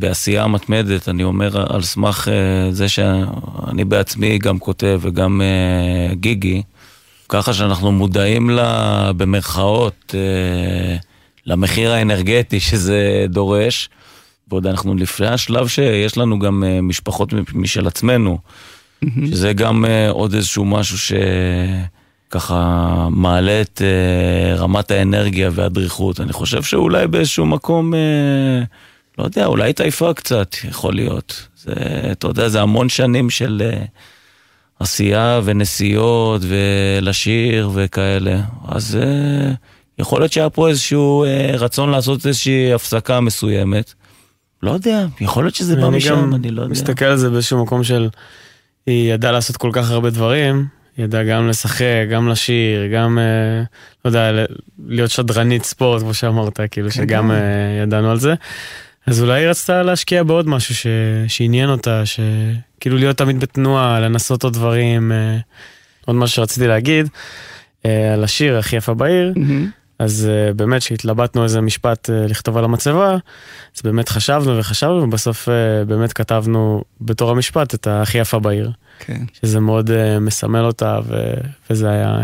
ובעשייה 0.00 0.46
מתמדת. 0.46 1.08
אני 1.08 1.24
אומר 1.24 1.74
על 1.74 1.82
סמך 1.82 2.28
אה, 2.28 2.72
זה 2.72 2.88
שאני 2.88 3.84
בעצמי 3.84 4.38
גם 4.38 4.58
כותב 4.58 5.00
וגם 5.02 5.40
אה, 5.40 6.14
גיגי, 6.14 6.62
ככה 7.28 7.52
שאנחנו 7.52 7.92
מודעים 7.92 8.50
לה, 8.50 9.12
במרכאות 9.16 10.14
אה, 10.14 10.96
למחיר 11.46 11.92
האנרגטי 11.92 12.60
שזה 12.60 13.26
דורש. 13.28 13.88
ועוד 14.50 14.66
אנחנו 14.66 14.94
לפני 14.94 15.26
השלב 15.26 15.68
שיש 15.68 16.18
לנו 16.18 16.38
גם 16.38 16.64
משפחות 16.82 17.32
משל 17.54 17.86
עצמנו. 17.86 18.38
שזה 19.26 19.52
גם 19.52 19.84
עוד 20.10 20.34
איזשהו 20.34 20.64
משהו 20.64 21.16
שככה 22.28 23.08
מעלה 23.10 23.60
את 23.60 23.82
אה, 23.84 24.56
רמת 24.56 24.90
האנרגיה 24.90 25.50
והדריכות. 25.52 26.20
אני 26.20 26.32
חושב 26.32 26.62
שאולי 26.62 27.06
באיזשהו 27.06 27.46
מקום, 27.46 27.94
אה, 27.94 27.98
לא 29.18 29.24
יודע, 29.24 29.46
אולי 29.46 29.70
התעייפה 29.70 30.14
קצת, 30.14 30.56
יכול 30.64 30.94
להיות. 30.94 31.46
זה, 31.56 31.72
אתה 32.12 32.26
יודע, 32.26 32.48
זה 32.48 32.60
המון 32.60 32.88
שנים 32.88 33.30
של 33.30 33.62
אה, 33.64 33.84
עשייה 34.80 35.40
ונסיעות 35.44 36.42
ולשיר 36.44 37.70
וכאלה. 37.74 38.40
אז 38.68 38.98
אה, 39.02 39.52
יכול 39.98 40.20
להיות 40.20 40.32
שהיה 40.32 40.50
פה 40.50 40.68
איזשהו 40.68 41.24
אה, 41.24 41.52
רצון 41.58 41.90
לעשות 41.90 42.26
איזושהי 42.26 42.72
הפסקה 42.72 43.20
מסוימת. 43.20 43.94
לא 44.62 44.70
יודע, 44.70 45.06
יכול 45.20 45.44
להיות 45.44 45.54
שזה 45.54 45.76
בא 45.76 45.88
אני 45.88 45.96
משם, 45.96 46.14
גם 46.16 46.34
אני 46.34 46.50
לא 46.50 46.62
יודע. 46.62 46.72
מסתכל 46.72 47.04
על 47.04 47.16
זה 47.16 47.30
באיזשהו 47.30 47.62
מקום 47.62 47.84
של... 47.84 48.08
היא 48.86 49.14
ידעה 49.14 49.32
לעשות 49.32 49.56
כל 49.56 49.70
כך 49.72 49.90
הרבה 49.90 50.10
דברים, 50.10 50.66
היא 50.96 51.04
ידעה 51.04 51.24
גם 51.24 51.48
לשחק, 51.48 52.06
גם 52.10 52.28
לשיר, 52.28 52.86
גם, 52.86 53.18
אה, 53.18 53.62
לא 54.04 54.08
יודע, 54.10 54.44
להיות 54.86 55.10
שדרנית 55.10 55.64
ספורט, 55.64 56.02
כמו 56.02 56.14
שאמרת, 56.14 56.60
כאילו 56.70 56.90
שגם 56.90 57.30
אה, 57.30 57.36
ידענו 57.82 58.10
על 58.10 58.18
זה. 58.18 58.34
אז 59.06 59.22
אולי 59.22 59.40
היא 59.40 59.48
רצתה 59.48 59.82
להשקיע 59.82 60.22
בעוד 60.22 60.48
משהו 60.48 60.74
ש... 60.74 60.86
שעניין 61.28 61.70
אותה, 61.70 62.02
שכאילו 62.06 62.96
להיות 62.96 63.16
תמיד 63.16 63.40
בתנועה, 63.40 64.00
לנסות 64.00 64.44
עוד 64.44 64.52
דברים. 64.52 65.12
אה, 65.12 65.36
עוד 66.06 66.16
משהו 66.16 66.36
שרציתי 66.36 66.66
להגיד, 66.66 67.08
אה, 67.86 68.12
על 68.12 68.24
השיר 68.24 68.58
הכי 68.58 68.76
יפה 68.76 68.94
בעיר, 68.94 69.34
אז 69.98 70.28
uh, 70.30 70.54
באמת 70.54 70.82
שהתלבטנו 70.82 71.44
איזה 71.44 71.60
משפט 71.60 72.10
לכתוב 72.12 72.56
על 72.56 72.64
המצבה, 72.64 73.16
אז 73.76 73.82
באמת 73.84 74.08
חשבנו 74.08 74.58
וחשבנו, 74.58 75.02
ובסוף 75.02 75.48
באמת 75.86 76.12
כתבנו 76.12 76.84
בתור 77.00 77.30
המשפט 77.30 77.74
את 77.74 77.86
הכי 77.90 78.18
יפה 78.18 78.38
בעיר. 78.38 78.72
כן. 78.98 79.22
שזה 79.32 79.60
מאוד 79.60 79.90
מסמל 80.20 80.64
אותה, 80.64 81.00
ו... 81.06 81.34
וזה 81.70 81.90
היה... 81.90 82.18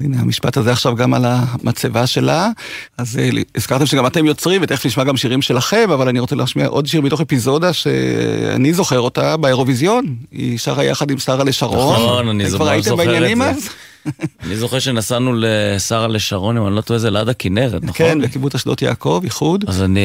הנה 0.00 0.20
המשפט 0.20 0.56
הזה 0.56 0.72
עכשיו 0.72 0.96
גם 0.96 1.14
על 1.14 1.24
המצבה 1.28 2.06
שלה. 2.06 2.50
אז 2.98 3.18
אה, 3.18 3.30
הזכרתם 3.56 3.86
שגם 3.86 4.06
אתם 4.06 4.26
יוצרים, 4.26 4.62
ותכף 4.62 4.86
נשמע 4.86 5.04
גם 5.04 5.16
שירים 5.16 5.42
שלכם, 5.42 5.90
אבל 5.94 6.08
אני 6.08 6.18
רוצה 6.18 6.36
להשמיע 6.36 6.66
עוד 6.66 6.86
שיר 6.86 7.00
מתוך 7.00 7.20
אפיזודה 7.20 7.72
שאני 7.72 8.74
זוכר 8.74 9.00
אותה 9.00 9.36
באירוויזיון. 9.36 10.16
היא 10.32 10.58
שרה 10.58 10.84
יחד 10.84 11.10
עם 11.10 11.18
שרה 11.18 11.44
לשרון. 11.44 11.94
נכון, 11.94 12.28
אני 12.28 12.50
זוכר 12.50 12.64
כבר 12.64 12.72
הייתם 12.72 12.88
זוכר 12.88 13.02
את 13.02 13.06
בעניינים 13.08 13.42
זה. 13.42 13.50
אז? 13.50 13.68
אני 14.46 14.56
זוכר 14.56 14.78
שנסענו 14.78 15.32
לשרה 15.36 16.08
לשרון, 16.08 16.56
אם 16.56 16.66
אני 16.66 16.76
לא 16.76 16.80
טועה, 16.80 16.98
זה 16.98 17.10
ליד 17.10 17.28
הכנרת, 17.28 17.82
נכון? 17.82 18.06
כן, 18.06 18.20
בקיבוץ 18.20 18.54
אשדות 18.54 18.82
יעקב, 18.82 19.20
איחוד. 19.24 19.64
אז 19.68 19.82
אני 19.82 20.00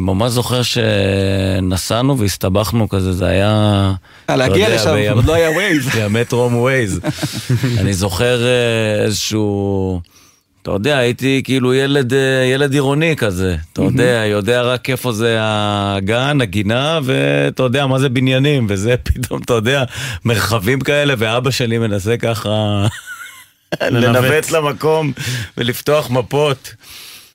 ממש 0.00 0.32
זוכר 0.32 0.60
שנסענו 0.62 2.18
והסתבכנו 2.18 2.88
כזה, 2.88 3.12
זה 3.12 3.26
היה... 3.26 3.92
אה, 4.30 4.36
להגיע 4.36 4.74
לשם, 4.74 4.94
בימ- 4.94 5.14
עוד 5.14 5.24
לא 5.24 5.34
היה 5.34 5.50
ווייז. 5.50 5.88
בימי 5.88 6.24
טרום 6.24 6.56
ווייז. 6.56 7.00
אני 7.78 7.94
זוכר 7.94 8.46
אה, 8.46 9.04
איזשהו... 9.04 10.00
אתה 10.62 10.70
יודע, 10.70 10.96
הייתי 10.98 11.40
כאילו 11.44 11.74
ילד, 11.74 12.12
אה, 12.14 12.18
ילד 12.54 12.72
עירוני 12.72 13.16
כזה. 13.16 13.56
אתה 13.72 13.82
יודע, 13.82 14.22
יודע 14.26 14.62
רק 14.62 14.90
איפה 14.90 15.12
זה 15.12 15.36
הגן, 15.40 16.38
הגינה, 16.40 17.00
ואתה 17.04 17.62
יודע 17.62 17.86
מה 17.86 17.98
זה 17.98 18.08
בניינים, 18.08 18.66
וזה 18.68 18.94
פתאום, 19.04 19.40
אתה 19.44 19.52
יודע, 19.52 19.84
מרחבים 20.24 20.80
כאלה, 20.80 21.14
ואבא 21.18 21.50
שלי 21.50 21.78
מנסה 21.78 22.16
ככה 22.16 22.86
לנווט 23.82 24.50
למקום 24.50 25.12
ולפתוח 25.56 26.10
מפות. 26.10 26.74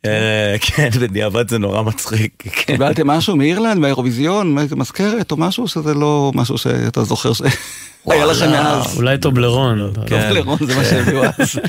אה, 0.05 0.55
כן, 0.61 0.89
בדיעבד 1.01 1.49
זה 1.49 1.57
נורא 1.57 1.81
מצחיק. 1.81 2.43
כן. 2.43 2.49
קיבלתם 2.49 3.07
משהו 3.07 3.35
מאירלנד, 3.35 3.79
מהאירוויזיון, 3.79 4.55
מזכרת 4.75 5.31
או 5.31 5.37
משהו, 5.37 5.67
שזה 5.67 5.93
לא 5.93 6.31
משהו 6.35 6.57
שאתה 6.57 7.03
זוכר 7.03 7.31
שהיה 8.09 8.25
לכם 8.25 8.51
מאז. 8.51 8.97
אולי 8.97 9.17
טובלרון. 9.17 9.91
כן. 10.05 10.27
טובלרון 10.27 10.57
זה 10.61 10.75
מה 10.75 10.83
שהביאו 10.83 11.23
אז 11.23 11.59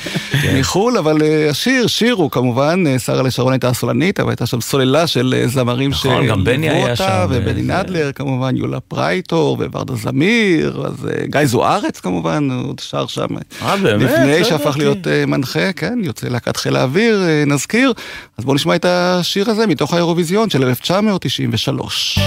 מחו"ל, 0.54 0.98
אבל 0.98 1.22
אה, 1.22 1.50
השיר, 1.50 1.86
שיר 1.86 2.14
הוא 2.14 2.30
כמובן, 2.30 2.84
אה, 2.86 2.98
שרה 2.98 3.22
לשרון 3.22 3.52
הייתה 3.52 3.68
הסולנית, 3.68 4.20
אבל 4.20 4.30
הייתה 4.30 4.46
שם 4.46 4.60
סוללה 4.60 5.06
של 5.06 5.34
אה, 5.36 5.48
זמרים 5.48 5.90
נכון, 5.90 6.26
גם 6.26 6.44
בני 6.44 6.70
היה 6.70 6.82
אותה, 6.82 6.96
שם, 6.96 7.26
ובני 7.30 7.62
נדלר 7.62 8.12
כמובן, 8.12 8.56
יולה 8.56 8.80
פרייטור 8.80 9.58
וורדה 9.72 9.94
זמיר, 9.94 10.86
אז 10.86 11.08
גיא 11.24 11.44
זוארץ 11.44 12.00
כמובן, 12.00 12.48
הוא 12.50 12.68
עוד 12.68 12.78
שר 12.78 13.06
שם. 13.06 13.26
אה, 13.62 13.76
באמת? 13.76 14.10
לפני 14.10 14.44
שהפך 14.44 14.76
ידעתי. 14.76 14.78
להיות 14.78 15.06
מנחה, 15.26 15.72
כן, 15.72 15.98
יוצא 16.02 16.28
להקת 16.28 16.56
חיל 16.56 16.76
האוויר, 16.76 17.22
נזכיר. 17.46 17.92
אז 18.38 18.44
בואו 18.44 18.54
נשמע 18.54 18.74
את 18.74 18.84
השיר 18.88 19.50
הזה 19.50 19.66
מתוך 19.66 19.94
האירוויזיון 19.94 20.50
של 20.50 20.64
1993. 20.64 22.18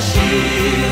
כי 0.00 0.83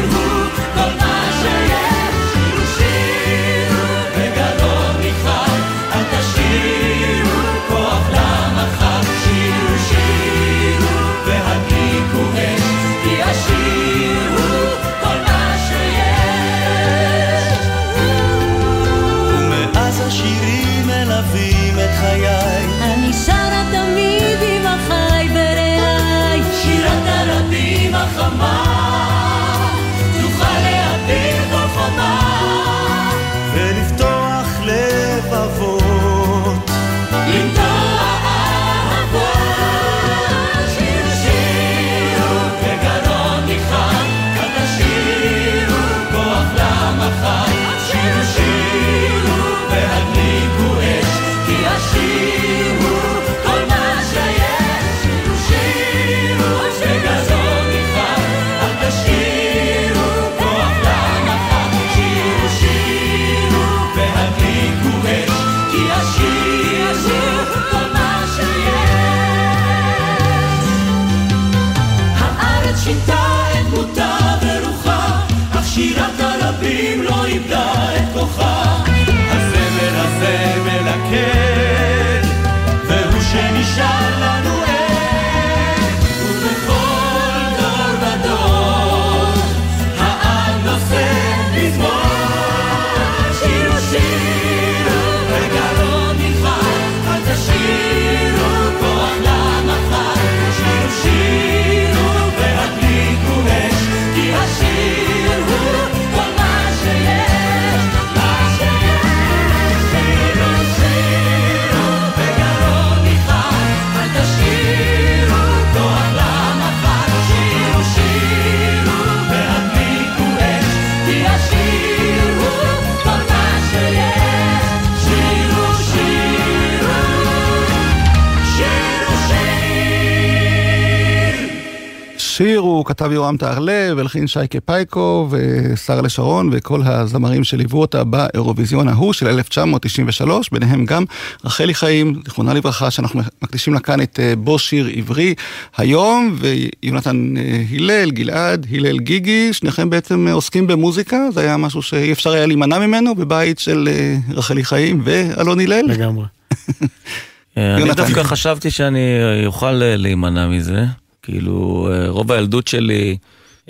הוא 132.82 132.86
כתב 132.86 133.12
יורם 133.12 133.36
טהרלב, 133.36 133.98
הלחין 133.98 134.26
שייקה 134.26 134.60
פייקו 134.60 135.28
ושרה 135.30 136.02
לשרון 136.02 136.50
וכל 136.52 136.80
הזמרים 136.84 137.44
שליוו 137.44 137.80
אותה 137.80 138.04
באירוויזיון 138.04 138.88
ההוא 138.88 139.12
של 139.12 139.28
1993, 139.28 140.50
ביניהם 140.50 140.84
גם 140.84 141.04
רחלי 141.44 141.74
חיים, 141.74 142.20
זיכרונה 142.24 142.54
לברכה, 142.54 142.90
שאנחנו 142.90 143.20
מקדישים 143.42 143.74
לה 143.74 143.80
כאן 143.80 144.02
את 144.02 144.20
אה, 144.22 144.36
בו 144.36 144.58
שיר 144.58 144.88
עברי 144.96 145.34
היום, 145.76 146.36
ויונתן 146.38 147.36
אה, 147.36 147.62
הלל, 147.72 148.10
גלעד, 148.10 148.66
הלל 148.72 148.98
גיגי, 148.98 149.52
שניכם 149.52 149.90
בעצם 149.90 150.28
אה, 150.28 150.32
עוסקים 150.32 150.66
במוזיקה, 150.66 151.30
זה 151.34 151.40
היה 151.40 151.56
משהו 151.56 151.82
שאי 151.82 152.12
אפשר 152.12 152.30
היה 152.30 152.46
להימנע 152.46 152.78
ממנו 152.78 153.14
בבית 153.14 153.58
של 153.58 153.88
רחלי 154.30 154.64
חיים 154.64 155.00
ואלון 155.04 155.60
הלל. 155.60 155.84
לגמרי. 155.88 156.24
אני. 157.56 157.94
דווקא 157.94 158.22
חשבתי 158.22 158.70
שאני 158.70 159.00
אוכל 159.46 159.72
להימנע 159.72 160.48
מזה. 160.48 161.01
כאילו, 161.22 161.88
אה, 161.92 162.08
רוב 162.08 162.32
הילדות 162.32 162.68
שלי 162.68 163.16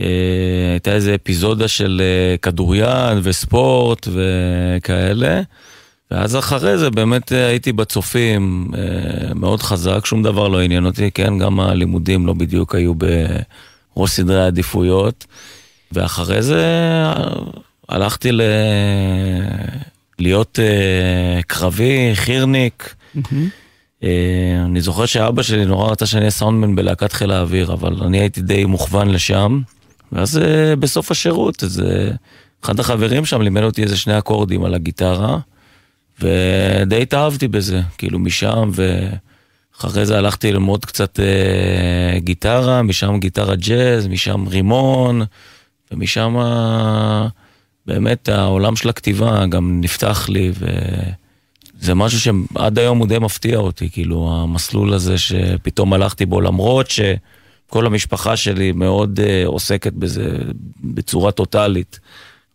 אה, 0.01 0.07
הייתה 0.73 0.93
איזה 0.93 1.15
אפיזודה 1.15 1.69
של 1.69 2.03
אה, 2.05 2.37
כדוריד 2.37 3.19
וספורט 3.23 4.09
וכאלה. 4.13 5.41
ואז 6.11 6.37
אחרי 6.37 6.79
זה 6.79 6.91
באמת 6.91 7.33
הייתי 7.33 7.73
בצופים 7.73 8.71
מאוד 9.35 9.63
חזק, 9.63 10.07
שום 10.07 10.23
דבר 10.23 10.49
לא 10.49 10.61
עניין 10.61 10.87
אותי, 10.87 11.11
כן, 11.11 11.39
גם 11.39 11.61
הלימודים 11.61 12.27
לא 12.27 12.33
בדיוק 12.33 12.75
היו 12.75 12.93
בראש 12.95 14.11
סדרי 14.11 14.43
העדיפויות. 14.43 15.27
ואחרי 15.93 16.43
זה 16.43 16.65
הלכתי 17.89 18.33
ל... 18.33 18.41
להיות 20.19 20.59
קרבי, 21.47 22.11
חירניק. 22.15 22.95
אה, 23.17 23.21
אני 24.65 24.81
זוכר 24.81 25.07
שאבא 25.07 25.43
שלי 25.43 25.65
נורא 25.65 25.91
רצה 25.91 26.07
שאני 26.07 26.21
אהיה 26.21 26.31
סאונדמן 26.31 26.77
בלהקת 26.77 27.13
חיל 27.13 27.31
האוויר, 27.31 27.73
אבל 27.73 28.03
אני 28.03 28.19
הייתי 28.21 28.43
די 28.43 28.65
מוכוון 28.65 29.09
לשם. 29.09 29.61
ואז 30.13 30.39
אה, 30.39 30.77
בסוף 30.77 31.11
השירות, 31.11 31.63
אז 31.63 31.81
אה, 31.81 32.11
אחד 32.65 32.81
החברים 32.81 33.25
שם 33.25 33.43
לימד 33.43 33.63
אותי 33.63 33.83
איזה 33.83 33.97
שני 33.97 34.19
אקורדים 34.19 34.65
על 34.65 34.75
הגיטרה, 34.75 35.39
ודי 36.21 37.03
התאהבתי 37.03 37.49
בזה, 37.49 37.81
כאילו 37.99 38.19
משם, 38.19 38.71
ואחרי 38.73 40.07
זה 40.07 40.19
הלכתי 40.19 40.53
ללמוד 40.53 40.85
קצת 40.85 41.21
אה, 41.21 42.19
גיטרה, 42.19 42.83
משם 42.83 43.19
גיטרה 43.19 43.57
ג'אז, 43.57 44.07
משם 44.07 44.49
רימון, 44.49 45.23
ומשם 45.93 46.37
אה, 46.37 47.27
באמת 47.87 48.29
העולם 48.29 48.77
של 48.77 48.89
הכתיבה 48.89 49.47
גם 49.47 49.81
נפתח 49.81 50.29
לי, 50.29 50.53
ו... 50.59 50.67
זה 51.83 51.95
משהו 51.95 52.21
שעד 52.21 52.79
היום 52.79 52.99
הוא 52.99 53.09
די 53.09 53.19
מפתיע 53.19 53.59
אותי, 53.59 53.91
כאילו 53.91 54.31
המסלול 54.33 54.95
הזה 54.95 55.19
שפתאום 55.19 55.93
הלכתי 55.93 56.27
בו, 56.27 56.41
למרות 56.41 56.91
שכל 56.91 57.87
המשפחה 57.87 58.37
שלי 58.37 58.73
מאוד 58.73 59.21
uh, 59.21 59.47
עוסקת 59.47 59.93
בזה 59.93 60.39
בצורה 60.85 61.33
טוטאלית. 61.33 62.01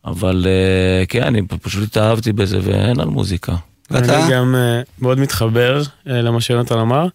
אבל 0.06 0.46
uh, 0.46 1.06
כן, 1.08 1.24
אני 1.24 1.42
פשוט 1.62 1.84
התאהבתי 1.84 2.34
בזה 2.34 2.60
ואין 2.64 3.00
על 3.00 3.08
מוזיקה. 3.08 3.56
ואתה? 3.92 4.24
אני 4.24 4.34
גם 4.34 4.56
אה, 4.56 4.82
מאוד 5.00 5.20
מתחבר 5.20 5.82
אה, 6.10 6.22
למה 6.22 6.42
שיונתן 6.42 6.78
אמר. 6.78 7.08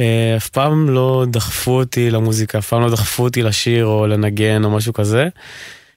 אה, 0.00 0.34
אף 0.36 0.48
פעם 0.48 0.90
לא 0.90 1.24
דחפו 1.28 1.70
אותי 1.70 2.10
למוזיקה, 2.10 2.58
אף 2.58 2.68
פעם 2.68 2.82
לא 2.82 2.90
דחפו 2.90 3.22
אותי 3.22 3.42
לשיר 3.42 3.86
או 3.86 4.06
לנגן 4.06 4.64
או 4.64 4.70
משהו 4.70 4.92
כזה. 4.92 5.28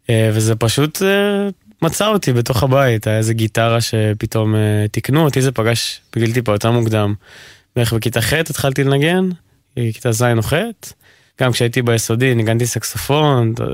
אה, 0.10 0.30
וזה 0.34 0.56
פשוט 0.56 1.02
אה, 1.02 1.50
מצא 1.84 2.08
אותי 2.08 2.34
בתוך 2.34 2.64
הבית, 2.64 3.08
היה 3.08 3.18
איזה 3.18 3.34
גיטרה 3.34 3.82
שפתאום 3.82 4.56
אה, 4.56 4.60
תיקנו 4.92 5.24
אותי, 5.26 5.42
זה 5.42 5.52
פגש 5.52 6.02
בגיל 6.16 6.34
טיפה 6.34 6.52
יותר 6.52 6.72
מוקדם. 6.72 7.14
בערך 7.76 7.94
בכיתה 7.94 8.22
ח' 8.22 8.34
התחלתי 8.34 8.84
לנגן, 8.84 9.30
כיתה 9.76 10.12
ז' 10.12 10.24
או 10.38 10.42
ח'. 10.44 10.54
גם 11.42 11.52
כשהייתי 11.52 11.82
ביסודי 11.82 12.36
ניגנתי 12.36 12.66
סקסופון, 12.66 13.54
אה, 13.62 13.66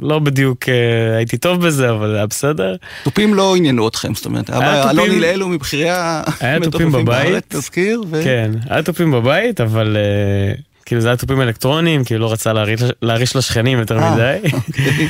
לא 0.00 0.18
בדיוק 0.18 0.68
אה, 0.68 1.16
הייתי 1.16 1.36
טוב 1.38 1.66
בזה, 1.66 1.90
אבל 1.90 2.14
היה 2.16 2.26
בסדר. 2.26 2.76
תופים 3.04 3.34
לא 3.34 3.56
עניינו 3.56 3.88
אתכם, 3.88 4.14
זאת 4.14 4.24
אומרת, 4.26 4.46
תופים- 4.46 4.62
אלון 4.90 5.10
הלל 5.10 5.40
הוא 5.40 5.50
מבכירי 5.50 5.88
המתופפים 5.90 6.92
בבית. 6.92 7.06
בארץ, 7.06 7.44
תזכיר, 7.48 8.02
ו- 8.10 8.20
כן, 8.24 8.50
היה 8.68 8.82
תופים 8.82 9.10
בבית, 9.10 9.60
אבל 9.60 9.96
אה, 9.96 10.54
כאילו 10.88 11.00
זה 11.00 11.08
היה 11.08 11.16
תופים 11.16 11.40
אלקטרוניים, 11.40 12.04
כאילו 12.04 12.20
לא 12.20 12.32
רצה 12.32 12.52
להריש- 12.52 12.92
להריש 13.02 13.36
לשכנים 13.36 13.78
יותר 13.78 13.98
אה, 13.98 14.14
מדי. 14.14 14.38
אוקיי. 14.52 15.08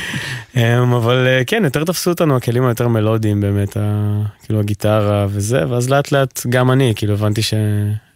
אמ, 0.79 0.93
אבל 0.93 1.27
אה, 1.27 1.41
כן, 1.47 1.61
יותר 1.65 1.83
תפסו 1.83 2.09
אותנו 2.11 2.35
הכלים 2.37 2.65
היותר 2.65 2.87
מלודיים 2.87 3.41
באמת, 3.41 3.77
כאילו 4.45 4.59
הגיטרה 4.59 5.25
וזה, 5.29 5.69
ואז 5.69 5.89
לאט 5.89 6.11
לאט 6.11 6.41
גם 6.49 6.71
אני, 6.71 6.93
כאילו 6.95 7.13
הבנתי 7.13 7.41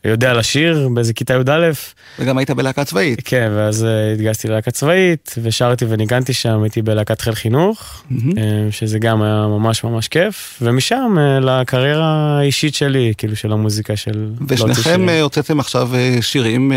שיודע 0.08 0.34
לשיר 0.34 0.90
באיזה 0.94 1.14
כיתה 1.14 1.34
י"א, 1.34 1.72
וגם 2.20 2.38
היית 2.38 2.52
בלהקה 2.52 2.86
צבאית. 2.86 3.22
כן, 3.26 3.52
ואז 3.56 3.86
אה, 3.86 4.14
התגייסתי 4.14 4.48
ללהקה 4.48 4.72
צבאית, 4.72 5.36
ושרתי 5.44 5.86
וניגנתי 5.90 6.34
שם, 6.34 6.64
הייתי 6.64 6.82
בלהקת 6.82 7.22
חיל 7.22 7.36
חינוך. 7.36 8.04
אה, 8.38 8.68
שזה 8.72 9.00
גם 9.00 9.22
היה 9.22 9.48
ממש 9.48 9.84
ממש 9.84 10.08
כיף, 10.08 10.60
ומשם 10.62 11.16
אה, 11.20 11.40
לקריירה 11.40 12.40
האישית 12.40 12.76
שלי, 12.76 13.14
כאילו 13.18 13.36
של 13.36 13.52
המוזיקה 13.52 13.96
של... 13.96 14.30
ושניכם 14.48 15.08
הוצאתם 15.22 15.60
עכשיו 15.60 15.96
אה, 15.96 16.18
שירים 16.22 16.72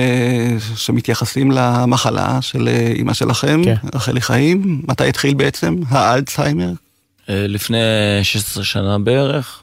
שמתייחסים 0.77 1.51
למחלה 1.51 2.39
של 2.41 2.68
אימא 2.95 3.14
שלכם, 3.14 3.64
כן. 3.64 3.74
רחלי 3.95 4.20
חיים. 4.20 4.83
מתי 4.89 5.09
התחיל 5.09 5.35
בעצם 5.35 5.77
האלצהיימר? 5.89 6.72
לפני 7.29 7.79
16 8.22 8.64
שנה 8.64 8.99
בערך. 8.99 9.62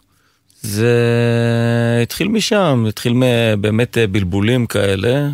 זה 0.64 2.00
התחיל 2.04 2.28
משם, 2.28 2.86
התחיל 2.90 3.14
באמת 3.62 3.98
אה, 3.98 4.08
בלבולים 4.08 4.66
כאלה, 4.66 5.30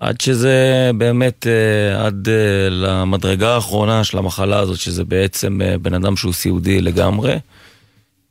עד 0.00 0.20
שזה 0.20 0.60
באמת, 0.94 1.46
אה, 1.46 2.06
עד 2.06 2.28
אה, 2.28 2.34
למדרגה 2.70 3.54
האחרונה 3.54 4.04
של 4.04 4.18
המחלה 4.18 4.58
הזאת, 4.58 4.78
שזה 4.78 5.04
בעצם 5.04 5.60
בן 5.82 5.94
אדם 5.94 6.16
שהוא 6.16 6.32
סיעודי 6.32 6.80
לגמרי. 6.80 7.34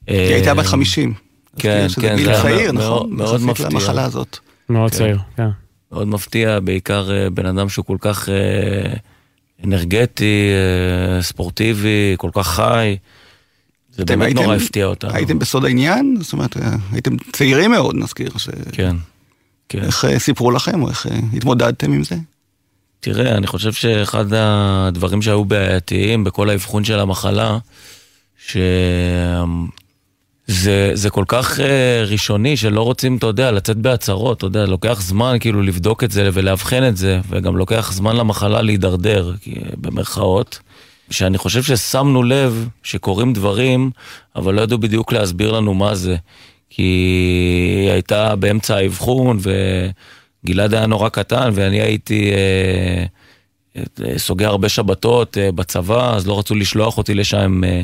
היא 0.08 0.34
הייתה 0.34 0.54
בת 0.54 0.66
50. 0.66 1.14
כן, 1.60 1.86
שזה 1.90 2.02
כן, 2.02 2.16
גיל 2.16 2.26
זה 2.26 2.32
היה 2.32 2.42
צעיר, 2.42 2.72
מאוד- 2.72 2.84
נכון? 2.86 3.14
מאוד 3.14 3.42
מפתיע. 3.42 3.70
למחלה 3.70 4.04
הזאת. 4.06 4.38
מאוד 4.70 4.92
כן. 4.92 4.98
צעיר, 4.98 5.18
כן. 5.38 5.48
מאוד 5.92 6.08
מפתיע, 6.08 6.60
בעיקר 6.60 7.10
בן 7.34 7.46
אדם 7.46 7.70
שהוא 7.70 7.86
כל 7.86 7.98
כך 8.00 8.30
אנרגטי, 9.66 10.50
ספורטיבי, 11.22 12.16
כל 12.18 12.30
כך 12.34 12.48
חי. 12.48 12.96
זה 14.02 14.06
באמת 14.06 14.26
הייתם- 14.26 14.42
נורא 14.42 14.56
הפתיע 14.56 14.86
אותנו. 14.86 15.12
הייתם 15.14 15.40
בסוד 15.40 15.66
העניין? 15.66 16.18
זאת 16.22 16.34
אומרת, 16.34 16.58
אה, 16.58 16.76
הייתם 16.92 17.12
צעירים 17.32 17.72
מאוד, 17.72 17.96
נזכיר. 17.96 18.30
ש- 18.38 18.50
כן, 18.72 18.96
כן. 19.70 19.84
איך 19.84 20.06
אה, 20.06 20.20
סיפרו 20.20 20.52
לכם, 20.52 20.84
או 20.84 20.90
איך 20.90 21.08
אה, 21.08 21.20
התמודדתם 21.34 21.94
עם 21.94 22.04
זה? 22.04 22.16
תראה, 23.00 23.38
אני 23.38 23.48
חושב 23.48 23.74
שאחד 23.74 24.26
הדברים 24.34 25.22
שהיו 25.22 25.46
בעייתיים 25.46 26.24
בכל 26.24 26.50
האבחון 26.50 26.84
של 26.84 27.00
המחלה, 27.00 27.58
שזה 28.48 28.62
זה 30.94 31.10
כל 31.10 31.24
כך 31.28 31.60
אה, 31.60 32.04
ראשוני 32.08 32.58
שלא 32.58 32.82
רוצים, 32.82 33.18
אתה 33.18 33.28
יודע, 33.28 33.52
לצאת 33.52 33.78
בהצהרות, 33.78 34.38
אתה 34.38 34.46
יודע, 34.46 34.66
לוקח 34.66 35.02
זמן 35.02 35.38
כאילו 35.40 35.62
לבדוק 35.62 36.04
את 36.04 36.12
זה 36.12 36.30
ולאבחן 36.34 36.88
את 36.88 36.98
זה, 36.98 37.20
וגם 37.30 37.58
לוקח 37.58 37.92
זמן 37.94 38.16
למחלה 38.16 38.62
להידרדר, 38.62 39.34
כי- 39.42 39.56
במרכאות. 39.78 40.60
שאני 41.12 41.38
חושב 41.38 41.64
ששמנו 41.64 42.24
לב 42.24 42.68
שקורים 42.84 43.34
דברים, 43.34 43.92
אבל 44.36 44.54
לא 44.54 44.62
ידעו 44.62 44.78
בדיוק 44.78 45.12
להסביר 45.12 45.52
לנו 45.52 45.74
מה 45.74 45.96
זה. 45.96 46.16
כי 46.70 46.82
היא 47.82 47.92
הייתה 47.92 48.36
באמצע 48.36 48.76
האבחון, 48.76 49.40
וגלעד 50.44 50.74
היה 50.74 50.86
נורא 50.86 51.10
קטן, 51.10 51.50
ואני 51.54 51.82
הייתי 51.82 52.32
אה, 52.32 53.06
אה, 53.78 54.20
סוגר 54.20 54.50
הרבה 54.50 54.70
שבתות 54.70 55.38
אה, 55.38 55.52
בצבא, 55.52 56.16
אז 56.16 56.28
לא 56.28 56.40
רצו 56.40 56.56
לשלוח 56.56 56.98
אותי 56.98 57.14
לשם 57.14 57.64
אה, 57.64 57.84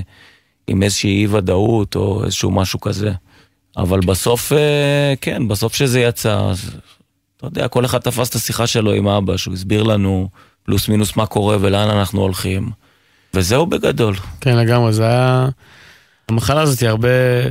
עם 0.68 0.84
איזושהי 0.84 1.22
אי 1.22 1.28
ודאות 1.28 1.96
או 1.96 2.24
איזשהו 2.26 2.52
משהו 2.52 2.80
כזה. 2.80 3.12
אבל 3.78 4.00
בסוף, 4.00 4.54
אה, 4.54 5.14
כן, 5.22 5.48
בסוף 5.48 5.76
שזה 5.76 6.00
יצא, 6.00 6.40
אז 6.40 6.72
אתה 7.38 7.48
יודע, 7.48 7.68
כל 7.68 7.86
אחד 7.86 7.98
תפס 7.98 8.30
את 8.30 8.36
השיחה 8.36 8.68
שלו 8.68 8.94
עם 8.94 9.08
אבא, 9.08 9.38
שהוא 9.38 9.54
הסביר 9.54 9.84
לנו 9.84 10.30
פלוס 10.64 10.90
מינוס 10.90 11.16
מה 11.16 11.26
קורה 11.26 11.58
ולאן 11.62 11.90
אנחנו 11.90 12.22
הולכים. 12.22 12.70
וזהו 13.38 13.66
בגדול. 13.66 14.16
כן, 14.42 14.58
לגמרי, 14.58 14.94
זה 14.94 15.04
היה... 15.04 15.48
המחלה 16.30 16.62
הזאת 16.62 16.80
היא 16.80 16.90
הרבה 16.90 17.08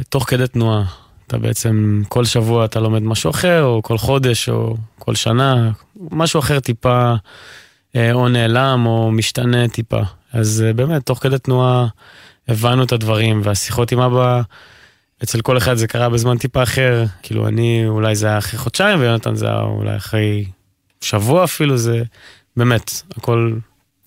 תוך 0.08 0.24
כדי 0.30 0.46
תנועה. 0.46 0.84
אתה 1.26 1.38
בעצם, 1.38 2.02
כל 2.08 2.24
שבוע 2.24 2.64
אתה 2.64 2.80
לומד 2.80 3.02
משהו 3.02 3.30
אחר, 3.30 3.64
או 3.64 3.82
כל 3.82 3.98
חודש, 3.98 4.48
או 4.48 4.76
כל 4.98 5.14
שנה, 5.14 5.70
משהו 6.10 6.40
אחר 6.40 6.60
טיפה, 6.60 7.14
אה, 7.96 8.12
או 8.12 8.28
נעלם, 8.28 8.86
או 8.86 9.10
משתנה 9.12 9.68
טיפה. 9.68 10.00
אז 10.32 10.64
אה, 10.66 10.72
באמת, 10.72 11.06
תוך 11.06 11.18
כדי 11.18 11.38
תנועה 11.38 11.86
הבנו 12.48 12.84
את 12.84 12.92
הדברים, 12.92 13.40
והשיחות 13.44 13.92
עם 13.92 14.00
אבא, 14.00 14.42
אצל 15.22 15.40
כל 15.40 15.58
אחד 15.58 15.74
זה 15.74 15.86
קרה 15.86 16.08
בזמן 16.08 16.38
טיפה 16.38 16.62
אחר. 16.62 17.04
כאילו, 17.22 17.48
אני, 17.48 17.84
אולי 17.86 18.14
זה 18.14 18.26
היה 18.26 18.38
אחרי 18.38 18.58
חודשיים, 18.58 19.00
ויונתן 19.00 19.34
זה 19.34 19.46
היה 19.46 19.60
אולי 19.60 19.96
אחרי 19.96 20.44
שבוע 21.00 21.44
אפילו, 21.44 21.76
זה 21.76 22.02
באמת, 22.56 22.90
הכל 23.16 23.52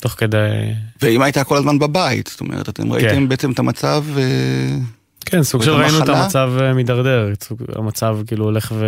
תוך 0.01 0.11
כדי... 0.11 0.73
ואמא 1.01 1.23
הייתה 1.23 1.43
כל 1.43 1.57
הזמן 1.57 1.79
בבית, 1.79 2.27
זאת 2.27 2.39
אומרת, 2.39 2.69
אתם 2.69 2.93
ראיתם 2.93 3.29
בעצם 3.29 3.51
את 3.51 3.59
המצב, 3.59 4.03
אה, 4.17 4.77
כן, 5.25 5.43
סוג 5.43 5.63
של 5.63 5.71
ראינו 5.71 6.03
את? 6.03 6.09
המצב 6.09 6.51
אה, 6.61 6.73
מידרדר, 6.73 7.33
המצב 7.75 8.17
כאילו 8.27 8.45
הולך 8.45 8.71
ו... 8.75 8.85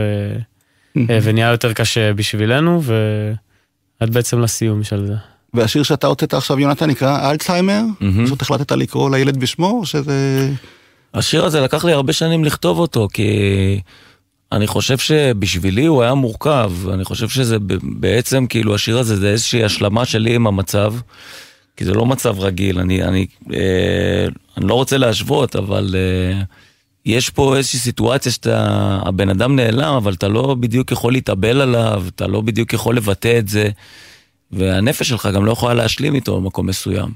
אה, 0.97 1.19
ונהיה 1.23 1.51
יותר 1.51 1.73
קשה 1.73 2.13
בשבילנו, 2.13 2.81
ועד 2.83 4.13
בעצם 4.13 4.41
לסיום 4.41 4.83
של 4.83 5.05
זה. 5.07 5.15
והשיר 5.53 5.83
שאתה 5.83 6.07
הוצאת 6.07 6.33
עכשיו, 6.33 6.59
יונתן, 6.59 6.89
נקרא 6.89 7.31
אלצהיימר? 7.31 7.81
פשוט 8.25 8.41
החלטת 8.41 8.71
לקרוא 8.71 9.09
לילד 9.09 9.37
בשמו, 9.37 9.71
או 9.71 9.85
שזה... 9.85 10.49
השיר 11.13 11.45
הזה 11.45 11.61
לקח 11.61 11.85
לי 11.85 11.93
הרבה 11.93 12.13
שנים 12.13 12.43
לכתוב 12.43 12.79
אותו, 12.79 13.07
כי 13.13 13.29
אני 14.51 14.67
חושב 14.67 14.97
שבשבילי 14.97 15.85
הוא 15.85 16.01
היה 16.01 16.13
מורכב. 16.13 16.71
אני 16.93 17.03
חושב 17.03 17.29
שזה 17.29 17.57
בעצם, 17.83 18.47
כאילו, 18.47 18.75
השיר 18.75 18.97
הזה 18.97 19.15
זה 19.15 19.29
איזושהי 19.29 19.63
השלמה 19.63 20.05
שלי 20.05 20.35
עם 20.35 20.47
המצב, 20.47 20.93
כי 21.77 21.85
זה 21.85 21.93
לא 21.93 22.05
מצב 22.05 22.39
רגיל. 22.39 22.79
אני, 22.79 23.03
אני, 23.03 23.25
אה, 23.53 24.27
אני 24.57 24.67
לא 24.67 24.73
רוצה 24.73 24.97
להשוות, 24.97 25.55
אבל 25.55 25.95
אה, 25.95 26.41
יש 27.05 27.29
פה 27.29 27.57
איזושהי 27.57 27.79
סיטואציה 27.79 28.31
שאתה, 28.31 28.99
הבן 29.05 29.29
אדם 29.29 29.55
נעלם, 29.55 29.93
אבל 29.93 30.13
אתה 30.13 30.27
לא 30.27 30.55
בדיוק 30.59 30.91
יכול 30.91 31.13
להתאבל 31.13 31.61
עליו, 31.61 32.03
אתה 32.07 32.27
לא 32.27 32.41
בדיוק 32.41 32.73
יכול 32.73 32.95
לבטא 32.95 33.39
את 33.39 33.47
זה, 33.47 33.69
והנפש 34.51 35.09
שלך 35.09 35.29
גם 35.33 35.45
לא 35.45 35.51
יכולה 35.51 35.73
להשלים 35.73 36.15
איתו 36.15 36.41
במקום 36.41 36.67
מסוים. 36.67 37.09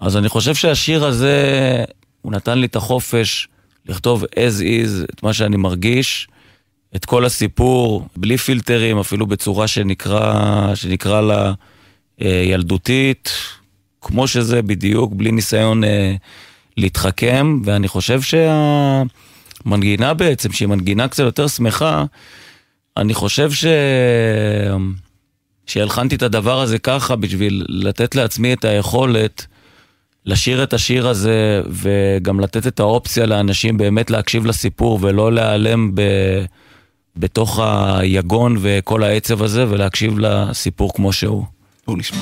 אז 0.00 0.16
אני 0.16 0.28
חושב 0.28 0.54
שהשיר 0.54 1.04
הזה, 1.04 1.84
הוא 2.22 2.32
נתן 2.32 2.58
לי 2.58 2.66
את 2.66 2.76
החופש 2.76 3.48
לכתוב 3.86 4.24
as 4.24 4.60
is 4.60 5.12
את 5.14 5.22
מה 5.22 5.32
שאני 5.32 5.56
מרגיש, 5.56 6.28
את 6.96 7.04
כל 7.04 7.24
הסיפור, 7.24 8.06
בלי 8.16 8.36
פילטרים, 8.36 8.98
אפילו 8.98 9.26
בצורה 9.26 9.68
שנקרא, 9.68 10.74
שנקרא 10.74 11.20
לה 11.20 11.52
אה, 12.22 12.42
ילדותית, 12.46 13.30
כמו 14.00 14.28
שזה 14.28 14.62
בדיוק, 14.62 15.12
בלי 15.12 15.32
ניסיון 15.32 15.84
אה, 15.84 16.14
להתחכם, 16.76 17.60
ואני 17.64 17.88
חושב 17.88 18.20
שהמנגינה 19.64 20.14
בעצם, 20.14 20.52
שהיא 20.52 20.68
מנגינה 20.68 21.08
קצת 21.08 21.24
יותר 21.24 21.48
שמחה, 21.48 22.04
אני 22.96 23.14
חושב 23.14 23.52
ש... 23.52 23.64
שהלחנתי 25.66 26.14
את 26.14 26.22
הדבר 26.22 26.60
הזה 26.60 26.78
ככה 26.78 27.16
בשביל 27.16 27.64
לתת 27.68 28.14
לעצמי 28.14 28.52
את 28.52 28.64
היכולת 28.64 29.46
לשיר 30.26 30.62
את 30.62 30.72
השיר 30.72 31.08
הזה 31.08 31.62
וגם 31.68 32.40
לתת 32.40 32.66
את 32.66 32.80
האופציה 32.80 33.26
לאנשים 33.26 33.76
באמת 33.76 34.10
להקשיב 34.10 34.46
לסיפור 34.46 34.98
ולא 35.02 35.32
להיעלם 35.32 35.90
ב... 35.94 36.00
בתוך 37.16 37.60
היגון 37.98 38.56
וכל 38.60 39.02
העצב 39.02 39.42
הזה 39.42 39.64
ולהקשיב 39.68 40.18
לסיפור 40.18 40.94
כמו 40.94 41.12
שהוא. 41.12 41.44
בואו 41.86 41.96
נשמע. 41.96 42.18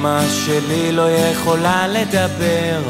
אמא 0.00 0.20
שלי 0.28 0.92
לא 0.92 1.10
יכולה 1.10 1.88
לדבר. 1.88 2.82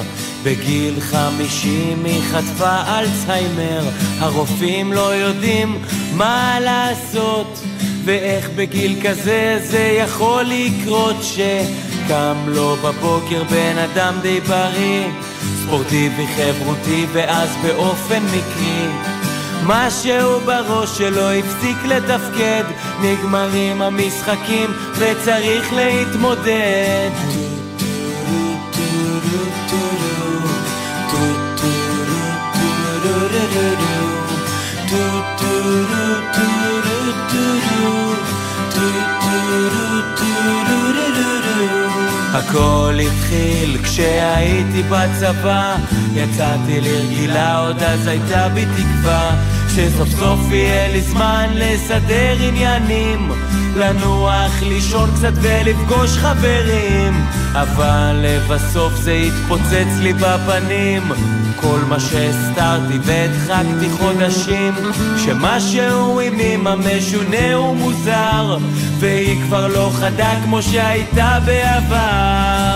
בגיל 0.42 1.00
חמישים 1.00 2.04
היא 2.04 2.22
חטפה 2.22 2.98
אלצהיימר. 2.98 3.82
הרופאים 4.18 4.92
לא 4.92 5.14
יודעים 5.14 5.82
מה 6.14 6.58
לעשות 6.60 7.60
ואיך 8.04 8.50
בגיל 8.56 8.96
כזה 9.02 9.60
זה 9.62 9.98
יכול 9.98 10.44
לקרות 10.44 11.16
שקם 11.22 12.36
לו 12.46 12.76
בבוקר 12.76 13.42
בן 13.44 13.78
אדם 13.78 14.14
די 14.22 14.40
בריא. 14.40 15.06
ספורטיבי 15.62 16.26
חברותי 16.26 17.06
ואז 17.12 17.48
באופן 17.62 18.22
מקרי 18.22 18.86
משהו 19.66 20.40
בראש 20.40 20.98
שלו 20.98 21.30
הפסיק 21.30 21.76
לתפקד. 21.84 22.64
נגמרים 23.02 23.82
המשחקים 23.82 24.70
וצריך 24.98 25.72
להתמודד. 25.72 27.10
הכל 42.32 42.98
התחיל 43.02 43.78
כשהייתי 43.84 44.82
בצבא. 44.82 45.76
יצאתי 46.14 46.80
לרגילה, 46.80 47.58
עוד 47.58 47.82
אז 47.82 48.06
הייתה 48.06 48.48
בי 48.48 48.64
תקווה 48.76 49.49
שסוף 49.74 50.08
סוף 50.08 50.40
יהיה 50.50 50.92
לי 50.92 51.00
זמן 51.00 51.46
לסדר 51.54 52.36
עניינים. 52.48 53.32
לנוח, 53.76 54.62
לישון 54.62 55.10
קצת 55.16 55.32
ולפגוש 55.34 56.10
חברים. 56.16 57.26
אבל 57.52 58.16
לבסוף 58.22 58.92
זה 58.94 59.12
התפוצץ 59.12 59.98
לי 60.02 60.12
בפנים. 60.12 61.02
כל 61.56 61.78
מה 61.88 62.00
שהסתרתי 62.00 62.98
והדחקתי 63.02 63.90
חודשים. 63.90 64.74
שמשהו 65.24 66.20
עם 66.20 66.40
אמא 66.40 66.74
משונה 66.74 67.58
ומוזר. 67.60 68.58
והיא 68.98 69.42
כבר 69.42 69.66
לא 69.66 69.90
חדה 69.94 70.32
כמו 70.44 70.62
שהייתה 70.62 71.38
בעבר 71.46 72.69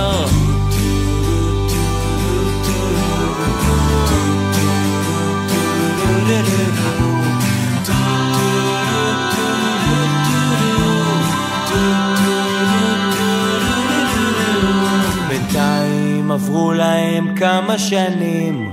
עברו 16.34 16.72
להם 16.72 17.34
כמה 17.36 17.78
שנים. 17.78 18.72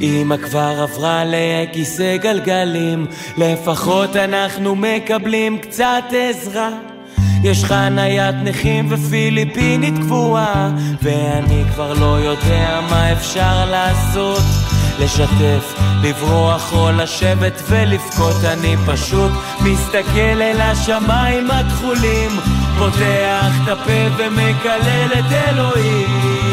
אמא 0.00 0.36
כבר 0.36 0.74
עברה 0.82 1.22
לכיסא 1.26 2.16
גלגלים 2.16 3.06
לפחות 3.36 4.16
אנחנו 4.16 4.74
מקבלים 4.76 5.58
קצת 5.58 6.04
עזרה. 6.12 6.70
יש 7.42 7.64
חניית 7.64 8.34
נכים 8.44 8.86
ופיליפינית 8.90 9.94
קבועה 9.98 10.70
ואני 11.02 11.64
כבר 11.74 11.92
לא 11.92 12.18
יודע 12.20 12.80
מה 12.90 13.12
אפשר 13.12 13.70
לעשות. 13.70 14.42
לשתף, 15.00 15.74
לברוח 16.02 16.72
או 16.72 16.92
לשבת 16.92 17.62
ולבכות 17.68 18.44
אני 18.44 18.74
פשוט 18.86 19.32
מסתכל 19.60 20.42
אל 20.42 20.60
השמיים 20.60 21.50
הכחולים 21.50 22.30
פותח 22.78 23.52
את 23.62 23.68
הפה 23.68 24.14
ומקלל 24.18 25.08
את 25.18 25.32
אלוהים 25.32 26.45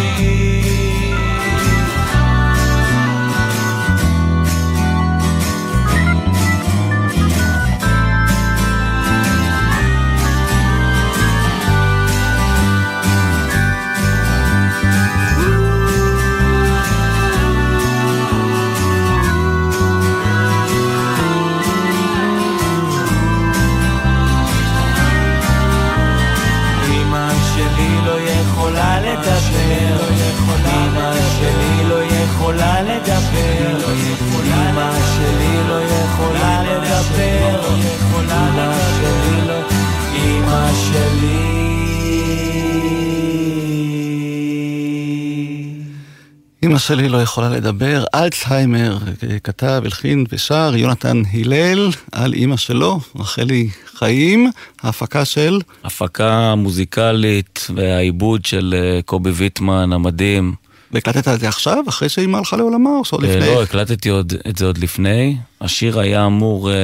שלי 46.84 47.10
לא 47.10 47.22
יכולה 47.22 47.50
לדבר, 47.50 48.04
אלצהיימר, 48.16 48.98
אה, 49.30 49.40
כתב, 49.40 49.82
הלחין 49.86 50.26
ושר 50.32 50.74
יונתן 50.76 51.22
הלל 51.34 51.90
על 52.12 52.34
אמא 52.34 52.58
שלו, 52.58 53.00
רחלי 53.16 53.70
חיים, 53.96 54.52
ההפקה 54.84 55.26
של... 55.26 55.62
הפקה 55.84 56.56
מוזיקלית 56.56 57.68
והעיבוד 57.76 58.46
של 58.46 58.76
אה, 58.78 59.02
קובי 59.02 59.30
ויטמן 59.30 59.94
המדהים. 59.94 60.54
והקלטת 60.92 61.28
את 61.28 61.40
זה 61.40 61.48
עכשיו, 61.48 61.84
אחרי 61.90 62.10
שאמא 62.10 62.38
הלכה 62.38 62.58
לעולמה, 62.58 62.90
או 62.90 63.06
שעוד 63.06 63.24
אה, 63.24 63.36
לפני? 63.36 63.56
לא, 63.56 63.64
הקלטתי 63.64 64.10
עוד, 64.10 64.34
את 64.50 64.58
זה 64.58 64.66
עוד 64.66 64.78
לפני. 64.78 65.38
השיר 65.62 66.00
היה 66.00 66.26
אמור 66.26 66.72
אה, 66.72 66.76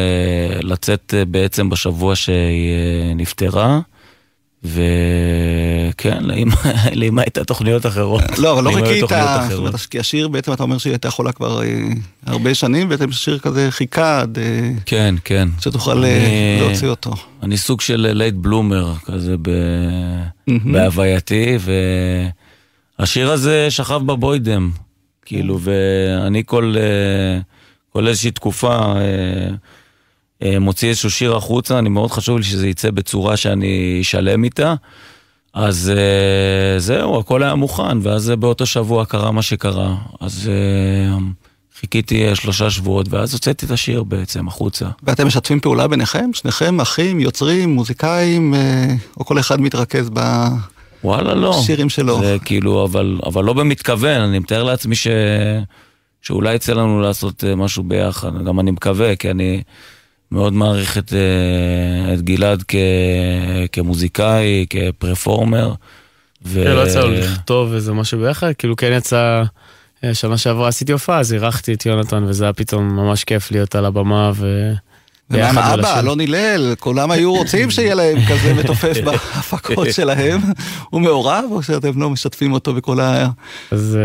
לצאת 0.61 1.13
אה, 1.17 1.25
בעצם 1.25 1.69
בשבוע 1.69 2.15
שהיא 2.15 2.71
אה, 2.71 3.13
נפטרה, 3.15 3.79
וכן, 4.63 6.23
לאמא- 6.93 7.21
הייתה 7.21 7.43
תוכניות 7.43 7.85
אחרות. 7.85 8.21
לא, 8.37 8.53
אבל 8.53 8.63
לא 8.63 8.71
חיכית, 8.71 8.99
זאת. 9.49 9.57
אומרת, 9.57 9.75
כי 9.75 9.99
השיר 9.99 10.27
בעצם 10.27 10.53
אתה 10.53 10.63
אומר 10.63 10.77
שהיא 10.77 10.91
הייתה 10.91 11.09
חולה 11.09 11.31
כבר 11.31 11.61
אה, 11.63 11.79
הרבה 12.25 12.53
שנים, 12.55 12.89
בעצם 12.89 13.11
שיר 13.11 13.39
כזה 13.39 13.67
חיכה 13.71 14.21
עד 14.21 14.37
אה, 14.37 14.71
כן, 14.85 15.15
כן. 15.23 15.47
שתוכל 15.59 16.03
אה, 16.03 16.57
להוציא 16.61 16.87
אותו. 16.87 17.11
אני 17.43 17.57
סוג 17.57 17.81
של 17.81 18.07
late 18.13 18.35
bloomer 18.35 18.93
כזה. 19.05 19.35
בהווייתי, 20.47 21.57
והשיר 22.99 23.31
הזה 23.31 23.67
שכב 23.69 24.01
בבוידם, 24.05 24.71
כאילו, 25.25 25.59
ואני 25.61 26.43
כל, 26.45 26.75
איזושהי 28.07 28.31
תקופה 28.31 28.93
מוציא 30.59 30.89
איזשהו 30.89 31.11
שיר 31.11 31.35
החוצה, 31.35 31.79
אני 31.79 31.89
מאוד 31.89 32.11
חשוב 32.11 32.37
לי 32.37 32.43
שזה 32.43 32.67
יצא 32.67 32.91
בצורה 32.91 33.37
שאני 33.37 33.97
שלם 34.01 34.43
איתה. 34.43 34.75
אז 35.53 35.91
אה, 35.95 36.79
זהו, 36.79 37.19
הכל 37.19 37.43
היה 37.43 37.55
מוכן, 37.55 37.97
ואז 38.01 38.29
באותו 38.29 38.65
שבוע 38.65 39.05
קרה 39.05 39.31
מה 39.31 39.41
שקרה. 39.41 39.95
אז 40.19 40.49
אה, 40.51 41.17
חיכיתי 41.79 42.27
אה, 42.27 42.35
שלושה 42.35 42.69
שבועות, 42.69 43.07
ואז 43.09 43.33
הוצאתי 43.33 43.65
את 43.65 43.71
השיר 43.71 44.03
בעצם 44.03 44.47
החוצה. 44.47 44.85
ואתם 45.03 45.27
משתפים 45.27 45.59
פעולה 45.59 45.87
ביניכם? 45.87 46.29
שניכם 46.33 46.81
אחים, 46.81 47.19
יוצרים, 47.19 47.69
מוזיקאים, 47.69 48.53
אה, 48.53 48.95
או 49.17 49.25
כל 49.25 49.39
אחד 49.39 49.61
מתרכז 49.61 50.09
וואלה, 51.03 51.33
לא. 51.33 51.59
בשירים 51.61 51.89
שלו? 51.89 52.19
זה 52.19 52.37
כאילו, 52.45 52.85
אבל, 52.85 53.19
אבל 53.25 53.43
לא 53.43 53.53
במתכוון, 53.53 54.21
אני 54.21 54.39
מתאר 54.39 54.63
לעצמי 54.63 54.95
ש... 54.95 55.07
שאולי 56.21 56.55
יצא 56.55 56.73
לנו 56.73 57.01
לעשות 57.01 57.43
אה, 57.43 57.55
משהו 57.55 57.83
ביחד, 57.83 58.43
גם 58.45 58.59
אני 58.59 58.71
מקווה, 58.71 59.15
כי 59.15 59.31
אני 59.31 59.61
מאוד 60.31 60.53
מעריך 60.53 60.97
את, 60.97 61.13
אה, 61.13 62.13
את 62.13 62.21
גלעד 62.21 62.63
כ... 62.67 62.75
כמוזיקאי, 63.71 64.65
כפרפורמר. 64.69 65.73
ו... 66.45 66.63
כן, 66.63 66.71
לא 66.71 66.87
יצא 66.87 66.99
לו 66.99 67.11
לכתוב 67.11 67.73
איזה 67.73 67.93
משהו 67.93 68.19
ביחד, 68.19 68.53
כאילו 68.57 68.75
כן 68.75 68.91
יצא, 68.97 69.43
אה, 70.03 70.13
שנה 70.13 70.37
שעברה 70.37 70.67
עשיתי 70.67 70.91
הופעה, 70.91 71.19
אז 71.19 71.33
אירחתי 71.33 71.73
את 71.73 71.85
יונתן, 71.85 72.23
וזה 72.23 72.43
היה 72.43 72.53
פתאום 72.53 72.95
ממש 72.95 73.23
כיף 73.23 73.51
להיות 73.51 73.75
על 73.75 73.85
הבמה, 73.85 74.31
ו... 74.35 74.73
ומה 75.31 75.49
עם 75.49 75.55
ביחד 75.55 75.79
אבא, 75.79 75.87
ולשיר. 75.87 75.99
אלון 75.99 76.19
הלל, 76.19 76.75
כולם 76.79 77.11
היו 77.11 77.33
רוצים 77.33 77.71
שיהיה 77.71 77.95
להם 77.95 78.17
כזה 78.29 78.53
מתופף 78.53 78.97
בהפקות 79.05 79.87
שלהם. 79.91 80.39
הוא 80.89 81.01
מעורב, 81.01 81.43
או 81.51 81.63
שאתם 81.63 82.01
לא 82.01 82.09
משתפים 82.09 82.53
אותו 82.53 82.73
בכל 82.73 82.99
אה, 82.99 83.27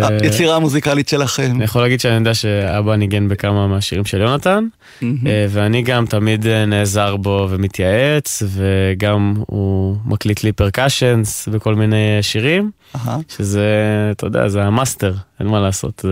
היצירה 0.01 0.57
המוזיקלית 0.57 1.09
שלכם? 1.09 1.53
אני 1.55 1.65
יכול 1.65 1.83
להגיד 1.83 2.01
שאני 2.01 2.15
יודע 2.15 2.35
שאבא 2.35 2.97
ניגן 2.97 3.29
בכמה 3.29 3.67
מהשירים 3.67 4.05
של 4.05 4.21
יונתן. 4.21 4.67
אה, 5.03 5.09
ואני 5.51 5.83
גם 5.83 6.07
תמיד 6.07 6.47
אה, 6.47 6.67
נעזר 6.67 7.17
בו 7.17 7.47
ומתייעץ, 7.51 8.43
וגם 8.47 9.35
הוא 9.47 9.97
מקליט 10.05 10.45
לי 10.45 10.53
percussions 10.53 11.49
וכל 11.53 11.75
מיני 11.75 12.19
שירים. 12.23 12.71
שזה, 13.29 13.65
אתה 14.11 14.27
יודע, 14.27 14.49
זה 14.49 14.63
המאסטר, 14.63 15.15
אין 15.41 15.49
מה 15.49 15.61
לעשות. 15.61 16.05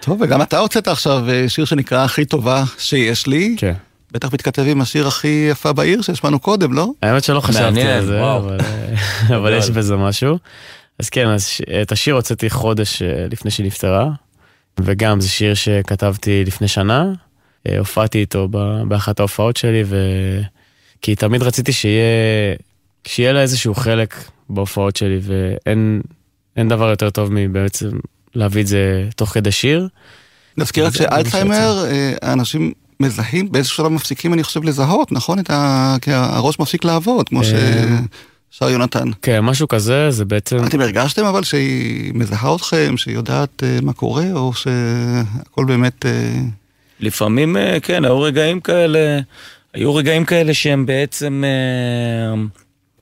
טוב, 0.00 0.20
וגם 0.20 0.42
אתה 0.42 0.58
הוצאת 0.58 0.88
עכשיו 0.88 1.24
שיר 1.48 1.64
שנקרא 1.64 2.04
הכי 2.04 2.24
טובה 2.24 2.64
שיש 2.78 3.26
לי. 3.26 3.54
כן. 3.58 3.72
בטח 4.12 4.34
מתכתב 4.34 4.64
עם 4.66 4.80
השיר 4.80 5.06
הכי 5.06 5.48
יפה 5.50 5.72
בעיר 5.72 6.02
שהשמענו 6.02 6.38
קודם, 6.38 6.72
לא? 6.72 6.90
האמת 7.02 7.24
שלא 7.24 7.40
חשבתי 7.40 7.82
על 7.82 8.04
זה. 8.04 8.20
אבל, 9.36 9.58
יש 9.58 9.70
בזה 9.70 9.96
משהו. 9.96 10.38
אז 10.98 11.08
כן, 11.08 11.28
אז 11.28 11.48
את 11.82 11.92
השיר 11.92 12.14
הוצאתי 12.14 12.50
חודש 12.50 13.02
אה, 13.02 13.26
לפני 13.30 13.50
שהיא 13.50 13.66
נפטרה, 13.66 14.10
וגם 14.80 15.20
זה 15.20 15.28
שיר 15.28 15.54
שכתבתי 15.54 16.44
לפני 16.46 16.68
שנה, 16.68 17.12
אה, 17.68 17.78
הופעתי 17.78 18.18
איתו 18.18 18.48
באחת 18.88 19.20
ההופעות 19.20 19.56
שלי, 19.56 19.82
ו... 19.86 19.96
כי 21.02 21.14
תמיד 21.14 21.42
רציתי 21.42 21.72
שיהיה, 21.72 22.54
שיהיה 23.06 23.32
לה 23.32 23.40
איזשהו 23.42 23.74
חלק 23.74 24.14
בהופעות 24.48 24.96
שלי, 24.96 25.18
ואין 25.22 26.00
אין 26.56 26.68
דבר 26.68 26.90
יותר 26.90 27.10
טוב 27.10 27.28
מבעצם 27.32 27.90
להביא 28.34 28.62
את 28.62 28.66
זה 28.66 29.08
תוך 29.16 29.28
כדי 29.28 29.52
שיר. 29.52 29.88
נזכיר 30.56 30.86
רק 30.86 30.94
שאלצהיימר, 30.94 31.84
אה, 31.90 32.14
האנשים 32.22 32.72
מזהים, 33.00 33.52
באיזשהו 33.52 33.76
שלב 33.76 33.88
מפסיקים, 33.88 34.34
אני 34.34 34.42
חושב, 34.42 34.64
לזהות, 34.64 35.12
נכון? 35.12 35.38
את 35.38 35.50
ה... 35.50 35.96
כי 36.00 36.12
הראש 36.12 36.58
מפסיק 36.58 36.84
לעבוד, 36.84 37.28
כמו 37.28 37.40
אה. 37.40 37.44
ששר 38.50 38.70
יונתן. 38.70 39.08
כן, 39.22 39.40
משהו 39.40 39.68
כזה, 39.68 40.10
זה 40.10 40.24
בעצם... 40.24 40.64
אתם 40.66 40.80
הרגשתם 40.80 41.24
אבל 41.24 41.42
שהיא 41.42 42.12
מזהה 42.14 42.54
אתכם, 42.54 42.96
שהיא 42.96 43.14
יודעת 43.14 43.62
אה, 43.62 43.78
מה 43.82 43.92
קורה, 43.92 44.32
או 44.32 44.52
שהכל 44.54 45.64
באמת... 45.64 46.06
אה, 46.06 46.40
לפעמים, 47.00 47.56
כן, 47.82 48.04
היו 48.04 48.20
רגעים 48.20 48.60
כאלה, 48.60 49.20
היו 49.74 49.94
רגעים 49.94 50.24
כאלה 50.24 50.54
שהם 50.54 50.86
בעצם, 50.86 51.44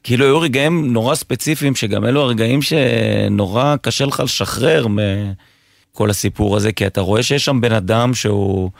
כאילו 0.02 0.24
היו 0.24 0.40
רגעים 0.40 0.92
נורא 0.92 1.14
ספציפיים, 1.14 1.74
שגם 1.74 2.04
אלו 2.04 2.20
הרגעים 2.20 2.62
שנורא 2.62 3.76
קשה 3.82 4.04
לך 4.04 4.20
לשחרר 4.24 4.86
מכל 4.88 6.10
הסיפור 6.10 6.56
הזה, 6.56 6.72
כי 6.72 6.86
אתה 6.86 7.00
רואה 7.00 7.22
שיש 7.22 7.44
שם 7.44 7.60
בן 7.60 7.72
אדם 7.72 8.14
שהוא 8.14 8.70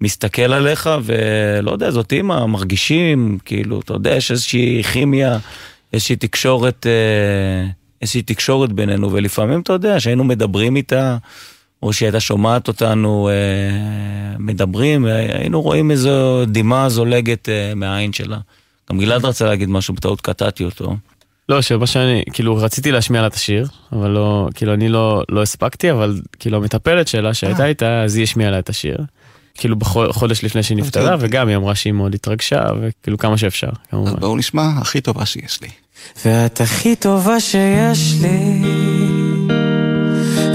מסתכל 0.00 0.52
עליך, 0.52 0.90
ולא 1.02 1.70
יודע, 1.70 1.90
זאת 1.90 2.12
אימא, 2.12 2.46
מרגישים, 2.46 3.38
כאילו, 3.44 3.80
אתה 3.80 3.92
יודע, 3.92 4.16
יש 4.16 4.30
איזושהי 4.30 4.82
כימיה, 4.82 5.38
איזושהי 5.92 6.16
תקשורת, 6.16 6.86
אה, 6.86 7.70
איזושהי 8.02 8.22
תקשורת 8.22 8.72
בינינו, 8.72 9.12
ולפעמים, 9.12 9.60
אתה 9.60 9.72
יודע, 9.72 10.00
שהיינו 10.00 10.24
מדברים 10.24 10.76
איתה, 10.76 11.16
או 11.82 11.92
שהיא 11.92 12.06
הייתה 12.06 12.20
שומעת 12.20 12.68
אותנו 12.68 13.28
אה, 13.28 14.36
מדברים, 14.38 15.06
היינו 15.06 15.62
רואים 15.62 15.90
איזו 15.90 16.44
דמעה 16.46 16.88
זולגת 16.88 17.48
אה, 17.48 17.72
מהעין 17.74 18.12
שלה. 18.12 18.38
גם 18.90 18.98
גלעד 18.98 19.24
רצה 19.24 19.46
להגיד 19.46 19.68
משהו, 19.68 19.94
בטעות 19.94 20.20
קטעתי 20.20 20.64
אותו. 20.64 20.96
לא, 21.48 21.62
שמה 21.62 21.86
שאני, 21.86 22.22
כאילו 22.32 22.56
רציתי 22.56 22.92
להשמיע 22.92 23.20
לה 23.20 23.26
את 23.26 23.34
השיר, 23.34 23.66
אבל 23.92 24.10
לא, 24.10 24.48
כאילו 24.54 24.74
אני 24.74 24.88
לא, 24.88 25.22
לא 25.28 25.42
הספקתי, 25.42 25.90
אבל 25.90 26.20
כאילו 26.38 26.56
המטפלת 26.56 27.08
שלה 27.08 27.34
שהייתה 27.34 27.62
אה. 27.62 27.68
איתה, 27.68 28.02
אז 28.02 28.16
היא 28.16 28.22
השמיעה 28.22 28.50
לה 28.50 28.58
את 28.58 28.68
השיר. 28.68 28.98
כאילו 29.56 29.76
בחודש 29.76 30.44
לפני 30.44 30.62
שהיא 30.62 30.78
נפטרה. 30.78 31.16
וגם 31.20 31.48
היא 31.48 31.56
אמרה 31.56 31.74
שהיא 31.74 31.92
מאוד 31.92 32.14
התרגשה, 32.14 32.64
וכאילו 32.80 33.18
כמה 33.18 33.38
שאפשר, 33.38 33.70
כמובן. 33.90 34.10
אז 34.10 34.16
בואו 34.16 34.36
נשמע, 34.36 34.68
הכי 34.80 35.00
טובה 35.00 35.26
שיש 35.26 35.62
לי. 35.62 35.68
ואת 36.24 36.60
הכי 36.60 36.96
טובה 36.96 37.40
שיש 37.40 38.14
לי 38.22 38.62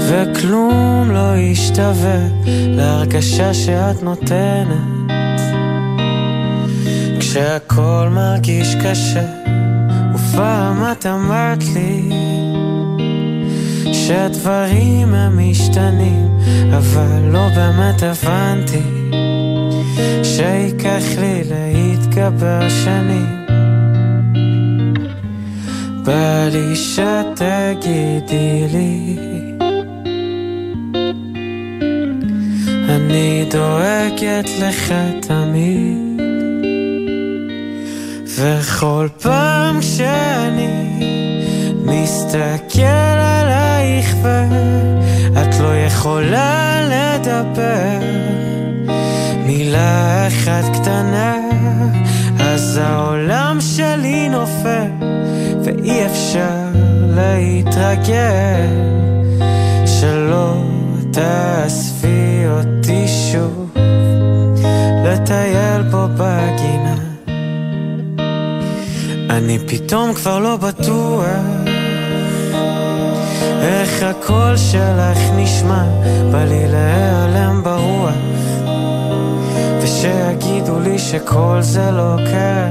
וכלום 0.08 1.10
לא 1.10 1.36
ישתווה 1.36 2.18
להרגשה 2.46 3.54
שאת 3.54 4.02
נותנת 4.02 5.12
כשהכל 7.20 8.08
מרגיש 8.10 8.74
קשה 8.74 9.26
ופעם 10.14 10.92
את 10.92 11.06
אמרת 11.06 11.64
לי 11.74 12.02
שהדברים 14.12 15.14
הם 15.14 15.50
משתנים 15.50 16.28
אבל 16.78 17.20
לא 17.30 17.48
באמת 17.54 18.02
הבנתי 18.02 18.82
שייקח 20.22 21.04
לי 21.18 21.42
להתגבר 21.50 22.68
שנים. 22.84 23.46
בא 26.04 26.48
לי 26.52 26.76
שתגידי 26.76 28.66
לי 28.72 29.16
אני 32.88 33.48
דואגת 33.50 34.48
לך 34.60 34.94
תמיד 35.20 36.20
וכל 38.38 39.08
פעם 39.22 39.82
שאני 39.82 40.68
מסתכל 41.84 43.41
עלייך 43.82 44.16
ואת 44.22 45.60
לא 45.60 45.76
יכולה 45.76 46.80
לדבר. 46.82 47.98
מילה 49.46 50.26
אחת 50.26 50.64
קטנה 50.74 51.36
אז 52.40 52.80
העולם 52.82 53.58
שלי 53.60 54.28
נופל 54.28 54.90
ואי 55.64 56.06
אפשר 56.06 56.68
להתרגל. 57.16 58.66
שלא 59.86 60.54
תאספי 61.12 62.44
אותי 62.46 63.04
שוב 63.08 63.70
לטייל 65.04 65.82
פה 65.90 66.06
בגינה. 66.16 66.96
אני 69.30 69.58
פתאום 69.66 70.14
כבר 70.14 70.38
לא 70.38 70.56
בטוח 70.56 71.71
איך 73.62 74.02
הקול 74.02 74.56
שלך 74.56 75.18
נשמע 75.36 75.84
בא 76.32 76.44
לי 76.44 76.68
להיעלם 76.68 77.62
ברוח. 77.64 78.14
ושיגידו 79.82 80.80
לי 80.80 80.98
שכל 80.98 81.58
זה 81.60 81.90
לא 81.90 82.16
קרה 82.30 82.70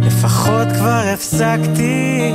לפחות 0.00 0.68
כבר 0.74 1.02
הפסקתי 1.14 2.32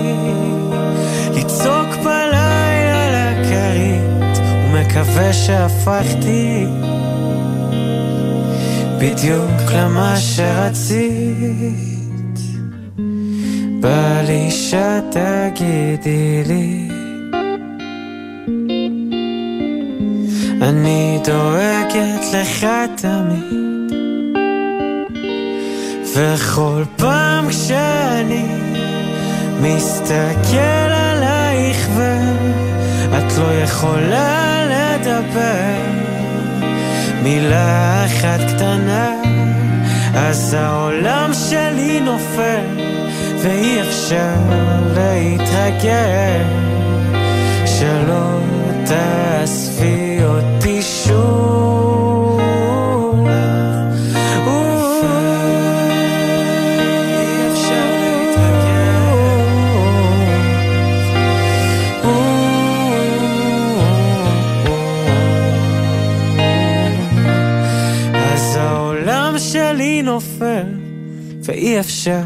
לצעוק 1.35 1.95
בלילה 2.03 3.31
לכרית 3.31 4.37
ומקווה 4.65 5.33
שהפכתי 5.33 6.65
בדיוק 8.99 9.71
למה 9.75 10.15
שרצית. 10.17 11.59
בא 13.81 14.21
לי 14.21 14.51
שתגידי 14.51 16.43
לי 16.47 16.98
אני 20.61 21.19
דואגת 21.25 22.25
לך 22.33 22.67
תמיד. 22.95 23.93
וכל 26.15 26.83
פעם 26.95 27.49
כשאני 27.49 28.45
מסתכל 29.61 30.91
עלייך 30.91 31.89
ואת 31.95 33.37
לא 33.37 33.53
יכולה 33.53 34.65
לדבר 34.65 35.75
מילה 37.23 38.05
אחת 38.05 38.39
קטנה 38.55 39.13
אז 40.15 40.53
העולם 40.53 41.31
שלי 41.33 41.99
נופל 41.99 42.65
ואי 43.41 43.81
אפשר 43.81 44.35
להתרגל. 44.95 46.43
שלא 47.65 48.39
תאספי 48.85 49.98
ואי 71.49 71.79
אפשר 71.79 72.23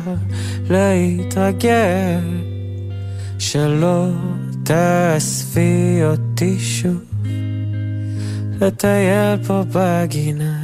להתרגל 0.69 2.19
שלא 3.39 4.07
תאספי 4.63 5.99
אותי 6.03 6.59
שוב 6.59 7.03
לטייל 8.61 9.43
פה 9.47 9.63
בגינה. 9.71 10.59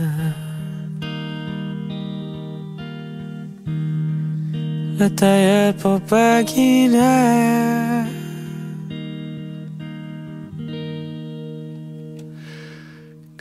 לטייל 4.99 5.71
פה 5.81 5.97
בגינה 6.11 7.35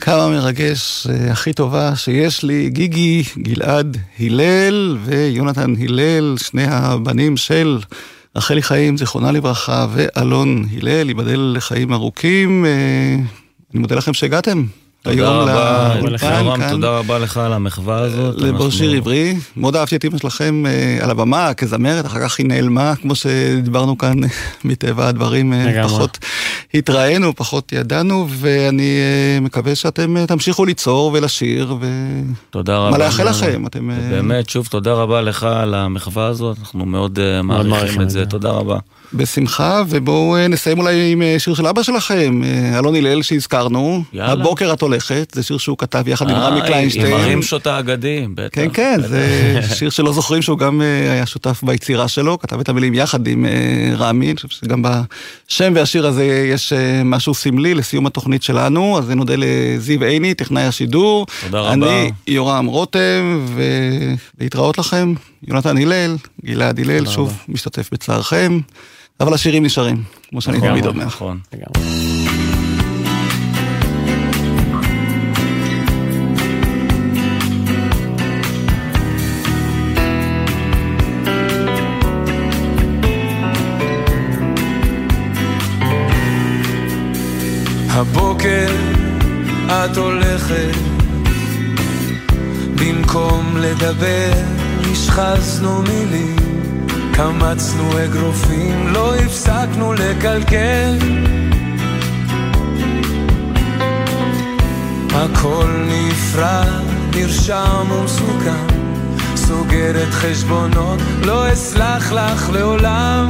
כמה 0.09 0.29
מרגש, 0.29 1.07
אה, 1.07 1.31
הכי 1.31 1.53
טובה 1.53 1.95
שיש 1.95 2.43
לי, 2.43 2.69
גיגי, 2.69 3.23
גלעד 3.37 3.97
הלל 4.19 4.97
ויונתן 5.05 5.73
הלל, 5.81 6.35
שני 6.37 6.63
הבנים 6.67 7.37
של 7.37 7.79
רחלי 8.35 8.61
חיים, 8.61 8.97
זיכרונה 8.97 9.31
לברכה, 9.31 9.87
ואלון 9.93 10.65
הלל, 10.77 11.07
ייבדל 11.07 11.53
לחיים 11.55 11.93
ארוכים. 11.93 12.65
אה, 12.65 13.15
אני 13.73 13.79
מודה 13.79 13.95
לכם 13.95 14.13
שהגעתם. 14.13 14.65
היום 15.05 15.47
לאולפן 15.47 16.43
כאן. 16.59 16.69
תודה 16.69 16.89
רבה 16.89 17.19
לך 17.19 17.37
על 17.37 17.53
המחווה 17.53 17.99
הזאת. 17.99 18.35
לבור 18.37 18.49
אנחנו- 18.49 18.71
שיר 18.71 18.91
עברי. 18.91 19.35
מאוד 19.57 19.75
אהבתי 19.75 19.95
את 19.95 20.05
אמא 20.05 20.17
שלכם 20.17 20.63
אה, 20.65 20.97
על 21.01 21.09
הבמה 21.09 21.53
כזמרת, 21.53 22.05
אחר 22.05 22.19
כך 22.19 22.39
היא 22.39 22.47
נעלמה, 22.47 22.95
כמו 22.95 23.15
שדיברנו 23.15 23.97
כאן, 23.97 24.17
מטבע 24.65 25.07
הדברים, 25.07 25.53
אה. 25.53 25.83
פחות 25.83 26.17
התראינו, 26.73 27.35
פחות 27.35 27.71
ידענו, 27.73 28.27
ואני 28.29 28.97
אה, 28.99 29.39
מקווה 29.41 29.75
שאתם 29.75 30.25
תמשיכו 30.25 30.65
ליצור 30.65 31.11
ולשיר, 31.13 31.75
תודה 32.49 32.77
רבה. 32.77 32.87
ומה 32.87 32.97
לאחל. 32.97 33.29
לכם, 33.29 33.65
אתם... 33.67 33.89
באמת, 34.09 34.49
שוב, 34.49 34.67
תודה 34.67 34.93
רבה 34.93 35.21
לך 35.21 35.43
על 35.43 35.73
המחווה 35.73 36.25
הזאת, 36.25 36.57
אנחנו 36.59 36.85
מאוד 36.85 37.19
מעריכים 37.43 38.01
את 38.01 38.09
זה. 38.09 38.25
תודה 38.25 38.49
רבה. 38.49 38.77
בשמחה, 39.13 39.83
ובואו 39.89 40.35
אה, 40.35 40.47
נסיים 40.47 40.79
אולי 40.79 41.11
עם 41.11 41.21
אה, 41.21 41.35
שיר 41.37 41.53
של 41.53 41.67
אבא 41.67 41.83
שלכם, 41.83 42.41
אה, 42.43 42.79
אלון 42.79 42.95
הלל 42.95 43.21
שהזכרנו, 43.21 44.03
יאללה. 44.13 44.31
הבוקר 44.31 44.73
את 44.73 44.81
הולכת, 44.81 45.31
זה 45.35 45.43
שיר 45.43 45.57
שהוא 45.57 45.77
כתב 45.77 46.07
יחד 46.07 46.29
עם 46.29 46.35
רמי 46.35 46.59
עם 46.59 46.65
קליינשטיין. 46.65 47.13
הרימשוט 47.13 47.67
האגדי, 47.67 48.25
בטח. 48.33 48.55
כן, 48.55 48.67
כן. 48.73 49.01
זה 49.07 49.61
שיר 49.75 49.89
שלא 49.89 50.13
זוכרים 50.13 50.41
שהוא 50.41 50.57
גם 50.57 50.81
היה 51.11 51.25
שותף 51.25 51.61
ביצירה 51.63 52.07
שלו, 52.07 52.39
כתב 52.39 52.59
את 52.59 52.69
המילים 52.69 52.93
יחד 52.93 53.27
עם 53.27 53.45
רמי, 53.97 54.27
אני 54.27 54.35
חושב 54.35 54.47
שגם 54.47 54.81
בשם 54.81 55.73
והשיר 55.75 56.07
הזה 56.07 56.25
יש 56.25 56.73
משהו 57.05 57.33
סמלי 57.33 57.73
לסיום 57.73 58.05
התוכנית 58.05 58.43
שלנו, 58.43 58.97
אז 58.97 59.09
נודה 59.09 59.33
לזיו 59.37 60.03
עיני, 60.03 60.33
טכנאי 60.33 60.63
השידור. 60.63 61.25
תודה 61.45 61.59
רבה. 61.59 61.73
אני 61.73 62.11
יורם 62.27 62.65
רותם, 62.65 63.45
ולהתראות 64.39 64.77
לכם, 64.77 65.13
יונתן 65.47 65.77
הלל, 65.77 66.17
גלעד 66.45 66.79
הלל, 66.79 67.05
שוב 67.05 67.37
משתתף 67.49 67.89
בצערכם, 67.91 68.59
אבל 69.19 69.33
השירים 69.33 69.65
נשארים, 69.65 70.03
כמו 70.29 70.41
שאני 70.41 70.57
לגמרי, 70.57 70.71
תמיד 70.71 70.85
אומר. 70.85 71.05
נכון. 71.05 71.39
הבוקר 87.89 88.67
את 89.67 89.97
הולכת 89.97 90.75
במקום 92.75 93.57
לדבר 93.57 94.31
השחזנו 94.91 95.81
מילים 95.81 96.48
קמצנו 97.19 98.03
אגרופים 98.05 98.87
לא 98.87 99.15
הפסקנו 99.15 99.93
לקלקל. 99.93 100.97
הכל 105.11 105.85
נפרד 105.87 106.83
נרשם 107.15 107.91
ומסוכם. 107.91 108.67
סוגרת 109.35 110.09
חשבונות 110.11 110.99
לא 111.21 111.53
אסלח 111.53 112.11
לך 112.11 112.49
לעולם. 112.49 113.27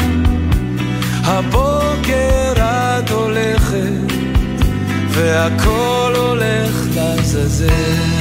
הבוקר 1.24 2.54
את 2.58 3.10
הולכת 3.10 4.14
והכל 5.10 6.14
הולך 6.16 6.96
לעזאזל. 6.96 8.19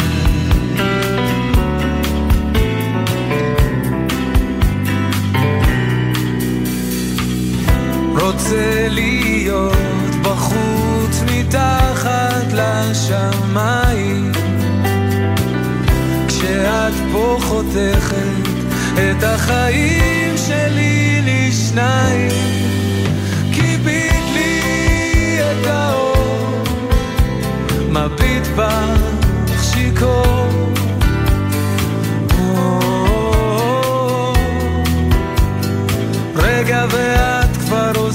רוצה 8.21 8.87
להיות 8.89 9.77
בחוץ 10.23 11.23
מתחת 11.27 12.47
לשמיים. 12.53 14.33
כשאת 16.29 16.93
פה 17.13 17.37
חותכת 17.41 18.49
את 18.95 19.23
החיים 19.23 20.37
שלי 20.37 21.23
לשניים. 21.25 22.31
כיבית 23.53 24.25
לי 24.35 25.39
את 25.41 25.67
האור 25.67 26.63
מביט 27.91 28.47
בך 28.57 29.01
שיכור. 29.63 30.49
רגע 36.37 36.87
כבר 36.91 37.28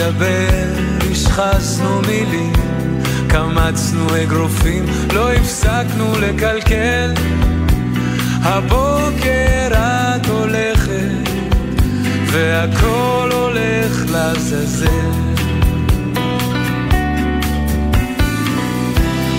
לדבר, 0.00 0.82
השחזנו 1.10 2.00
מילים, 2.06 2.52
קמצנו 3.28 4.06
אגרופים, 4.22 4.84
לא 5.14 5.32
הפסקנו 5.32 6.12
לקלקל. 6.20 7.14
הבוקר 8.42 9.68
את 9.72 10.26
הולכת, 10.26 11.30
והכל 12.26 13.30
הולך 13.32 14.04
לעזאזל. 14.12 14.88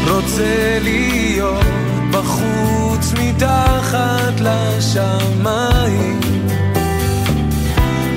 רוצה 0.07 0.79
להיות 0.81 1.65
בחוץ 2.11 3.13
מתחת 3.19 4.39
לשמיים, 4.39 6.19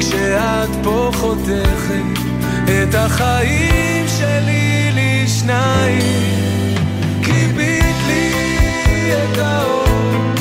כשאת 0.01 0.71
פה 0.83 1.11
חותכת 1.15 2.24
את 2.69 2.95
החיים 2.95 4.09
שלי 4.09 4.91
לשניים. 4.95 6.75
כיבית 7.23 7.97
לי 8.07 9.11
את 9.13 9.39
האור 9.39 10.33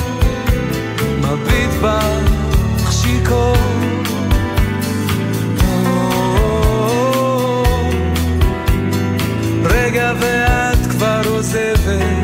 מביט 1.19 1.71
בך 1.81 2.91
שיכור 2.91 3.57
רגע 9.63 10.13
ואת 10.19 10.87
כבר 10.91 11.21
עוזבת. 11.25 12.22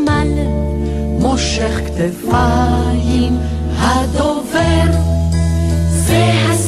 חשמל, 0.00 0.28
מושך 1.18 1.80
כתפיים 1.86 3.38
הדובר, 3.78 4.90
זה 5.90 6.32
הס... 6.48 6.59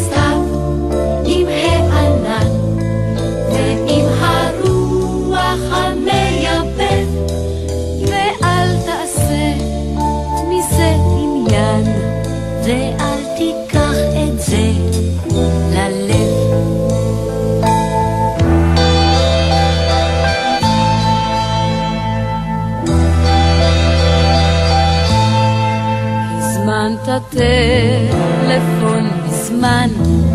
הטלפון 27.32 29.10
מזמן, 29.24 29.88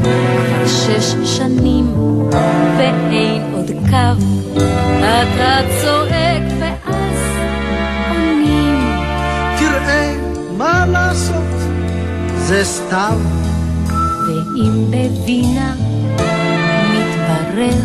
כבר 0.03 0.67
שש 0.67 1.37
שנים 1.37 1.93
ואין 2.77 3.41
עוד 3.53 3.71
קו. 3.89 4.25
אתה 4.97 5.59
צועק 5.81 6.43
ואז 6.59 7.17
עונים. 8.09 8.79
תראה 9.59 10.15
מה 10.57 10.85
לעשות, 10.85 11.55
זה 12.37 12.63
סתיו. 12.63 13.19
ואם 14.27 14.85
בווינה 14.85 15.75
מתברר, 16.91 17.81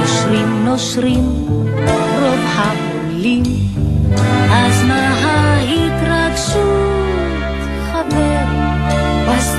נושרים 0.00 0.64
נושרים 0.64 1.46
רוב 2.20 2.40
העולים, 2.56 3.42
אז 4.50 4.82
מה... 4.88 5.55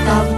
love. 0.08 0.37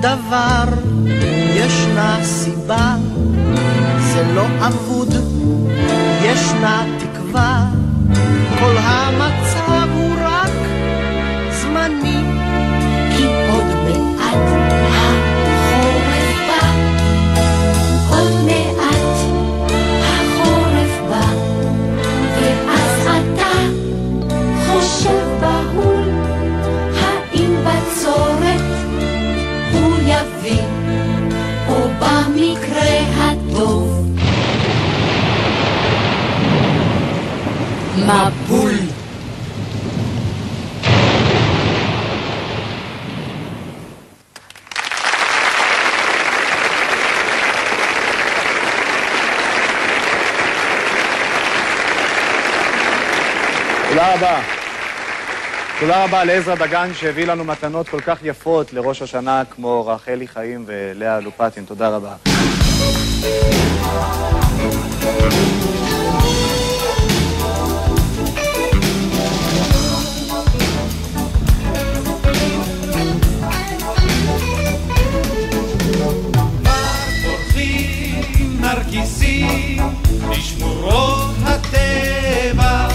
דבר 0.00 0.64
ישנה 1.54 2.18
סיבה, 2.24 2.94
זה 3.98 4.32
לא 4.34 4.46
אבוד, 4.66 5.14
ישנה 6.22 6.84
תקווה, 6.98 7.66
כל 8.58 8.76
המקום 8.78 9.37
תודה 55.88 56.04
רבה 56.04 56.24
לעזרא 56.24 56.54
דגן 56.54 56.94
שהביא 56.94 57.26
לנו 57.26 57.44
מתנות 57.44 57.88
כל 57.88 58.00
כך 58.00 58.18
יפות 58.22 58.72
לראש 58.72 59.02
השנה 59.02 59.42
כמו 59.50 59.86
רחלי 59.86 60.28
חיים 60.28 60.64
ולאה 60.66 61.20
לופטין. 61.20 61.64
תודה 61.64 61.88
רבה. 61.88 62.14
בשמורות 80.30 81.34
הטבע, 81.44 82.88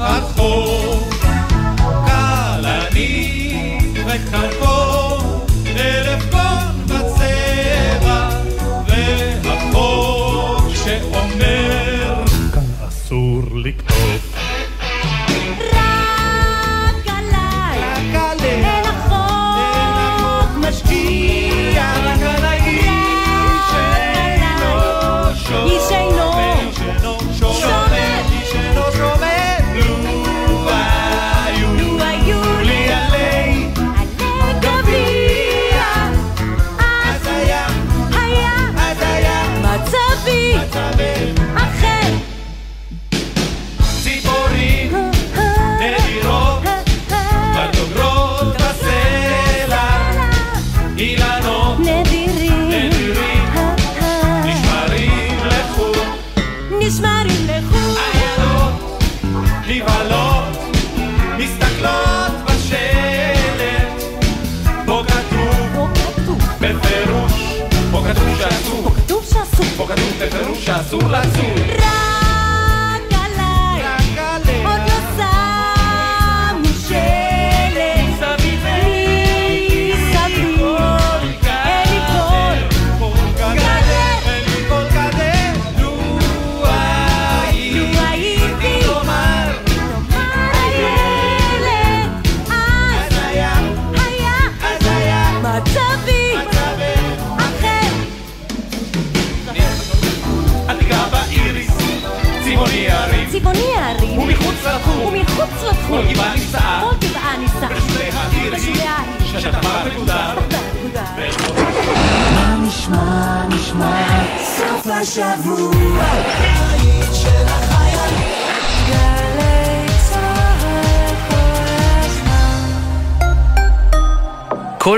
בשפלת 0.00 0.38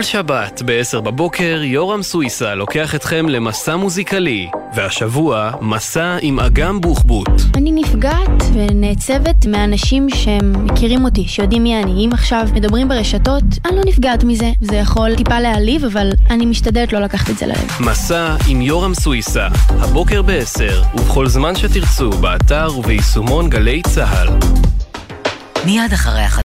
כל 0.04 0.08
שבת 0.08 0.62
ב-10 0.66 1.02
בבוקר 1.02 1.62
יורם 1.64 2.04
סוויסה 2.04 2.56
לוקח 2.56 2.96
אתכם 2.96 3.30
למסע 3.30 3.76
מוזיקלי, 3.76 4.50
והשבוע 4.76 5.52
מסע 5.62 6.18
עם 6.22 6.40
אגם 6.40 6.82
בוחבוט. 6.82 7.30
אני 7.56 7.72
נפגעת 7.72 8.44
ונעצבת 8.54 9.46
מאנשים 9.46 10.10
שהם 10.10 10.66
מכירים 10.66 11.06
אותי, 11.06 11.28
שיודעים 11.28 11.64
מי 11.64 11.84
אני. 11.84 12.06
אם 12.06 12.10
עכשיו 12.14 12.48
מדברים 12.54 12.88
ברשתות, 12.88 13.44
אני 13.66 13.76
לא 13.76 13.82
נפגעת 13.86 14.24
מזה. 14.24 14.52
זה 14.62 14.76
יכול 14.76 15.16
טיפה 15.16 15.40
להעליב, 15.40 15.86
אבל 15.86 16.12
אני 16.30 16.46
משתדלת 16.46 16.94
לא 16.94 17.00
לקחת 17.00 17.30
את 17.30 17.38
זה 17.38 17.46
ללב. 17.46 17.72
מסע 17.80 18.36
עם 18.48 18.62
יורם 18.62 18.94
סוויסה, 18.94 19.48
הבוקר 19.70 20.22
ב-10, 20.22 20.96
ובכל 20.96 21.28
זמן 21.28 21.56
שתרצו, 21.56 22.10
באתר 22.10 22.68
וביישומון 22.78 23.50
גלי 23.50 23.82
צה"ל. 23.82 24.28
מיד 25.66 25.94
אחרי 25.94 26.22
החדשות. 26.22 26.34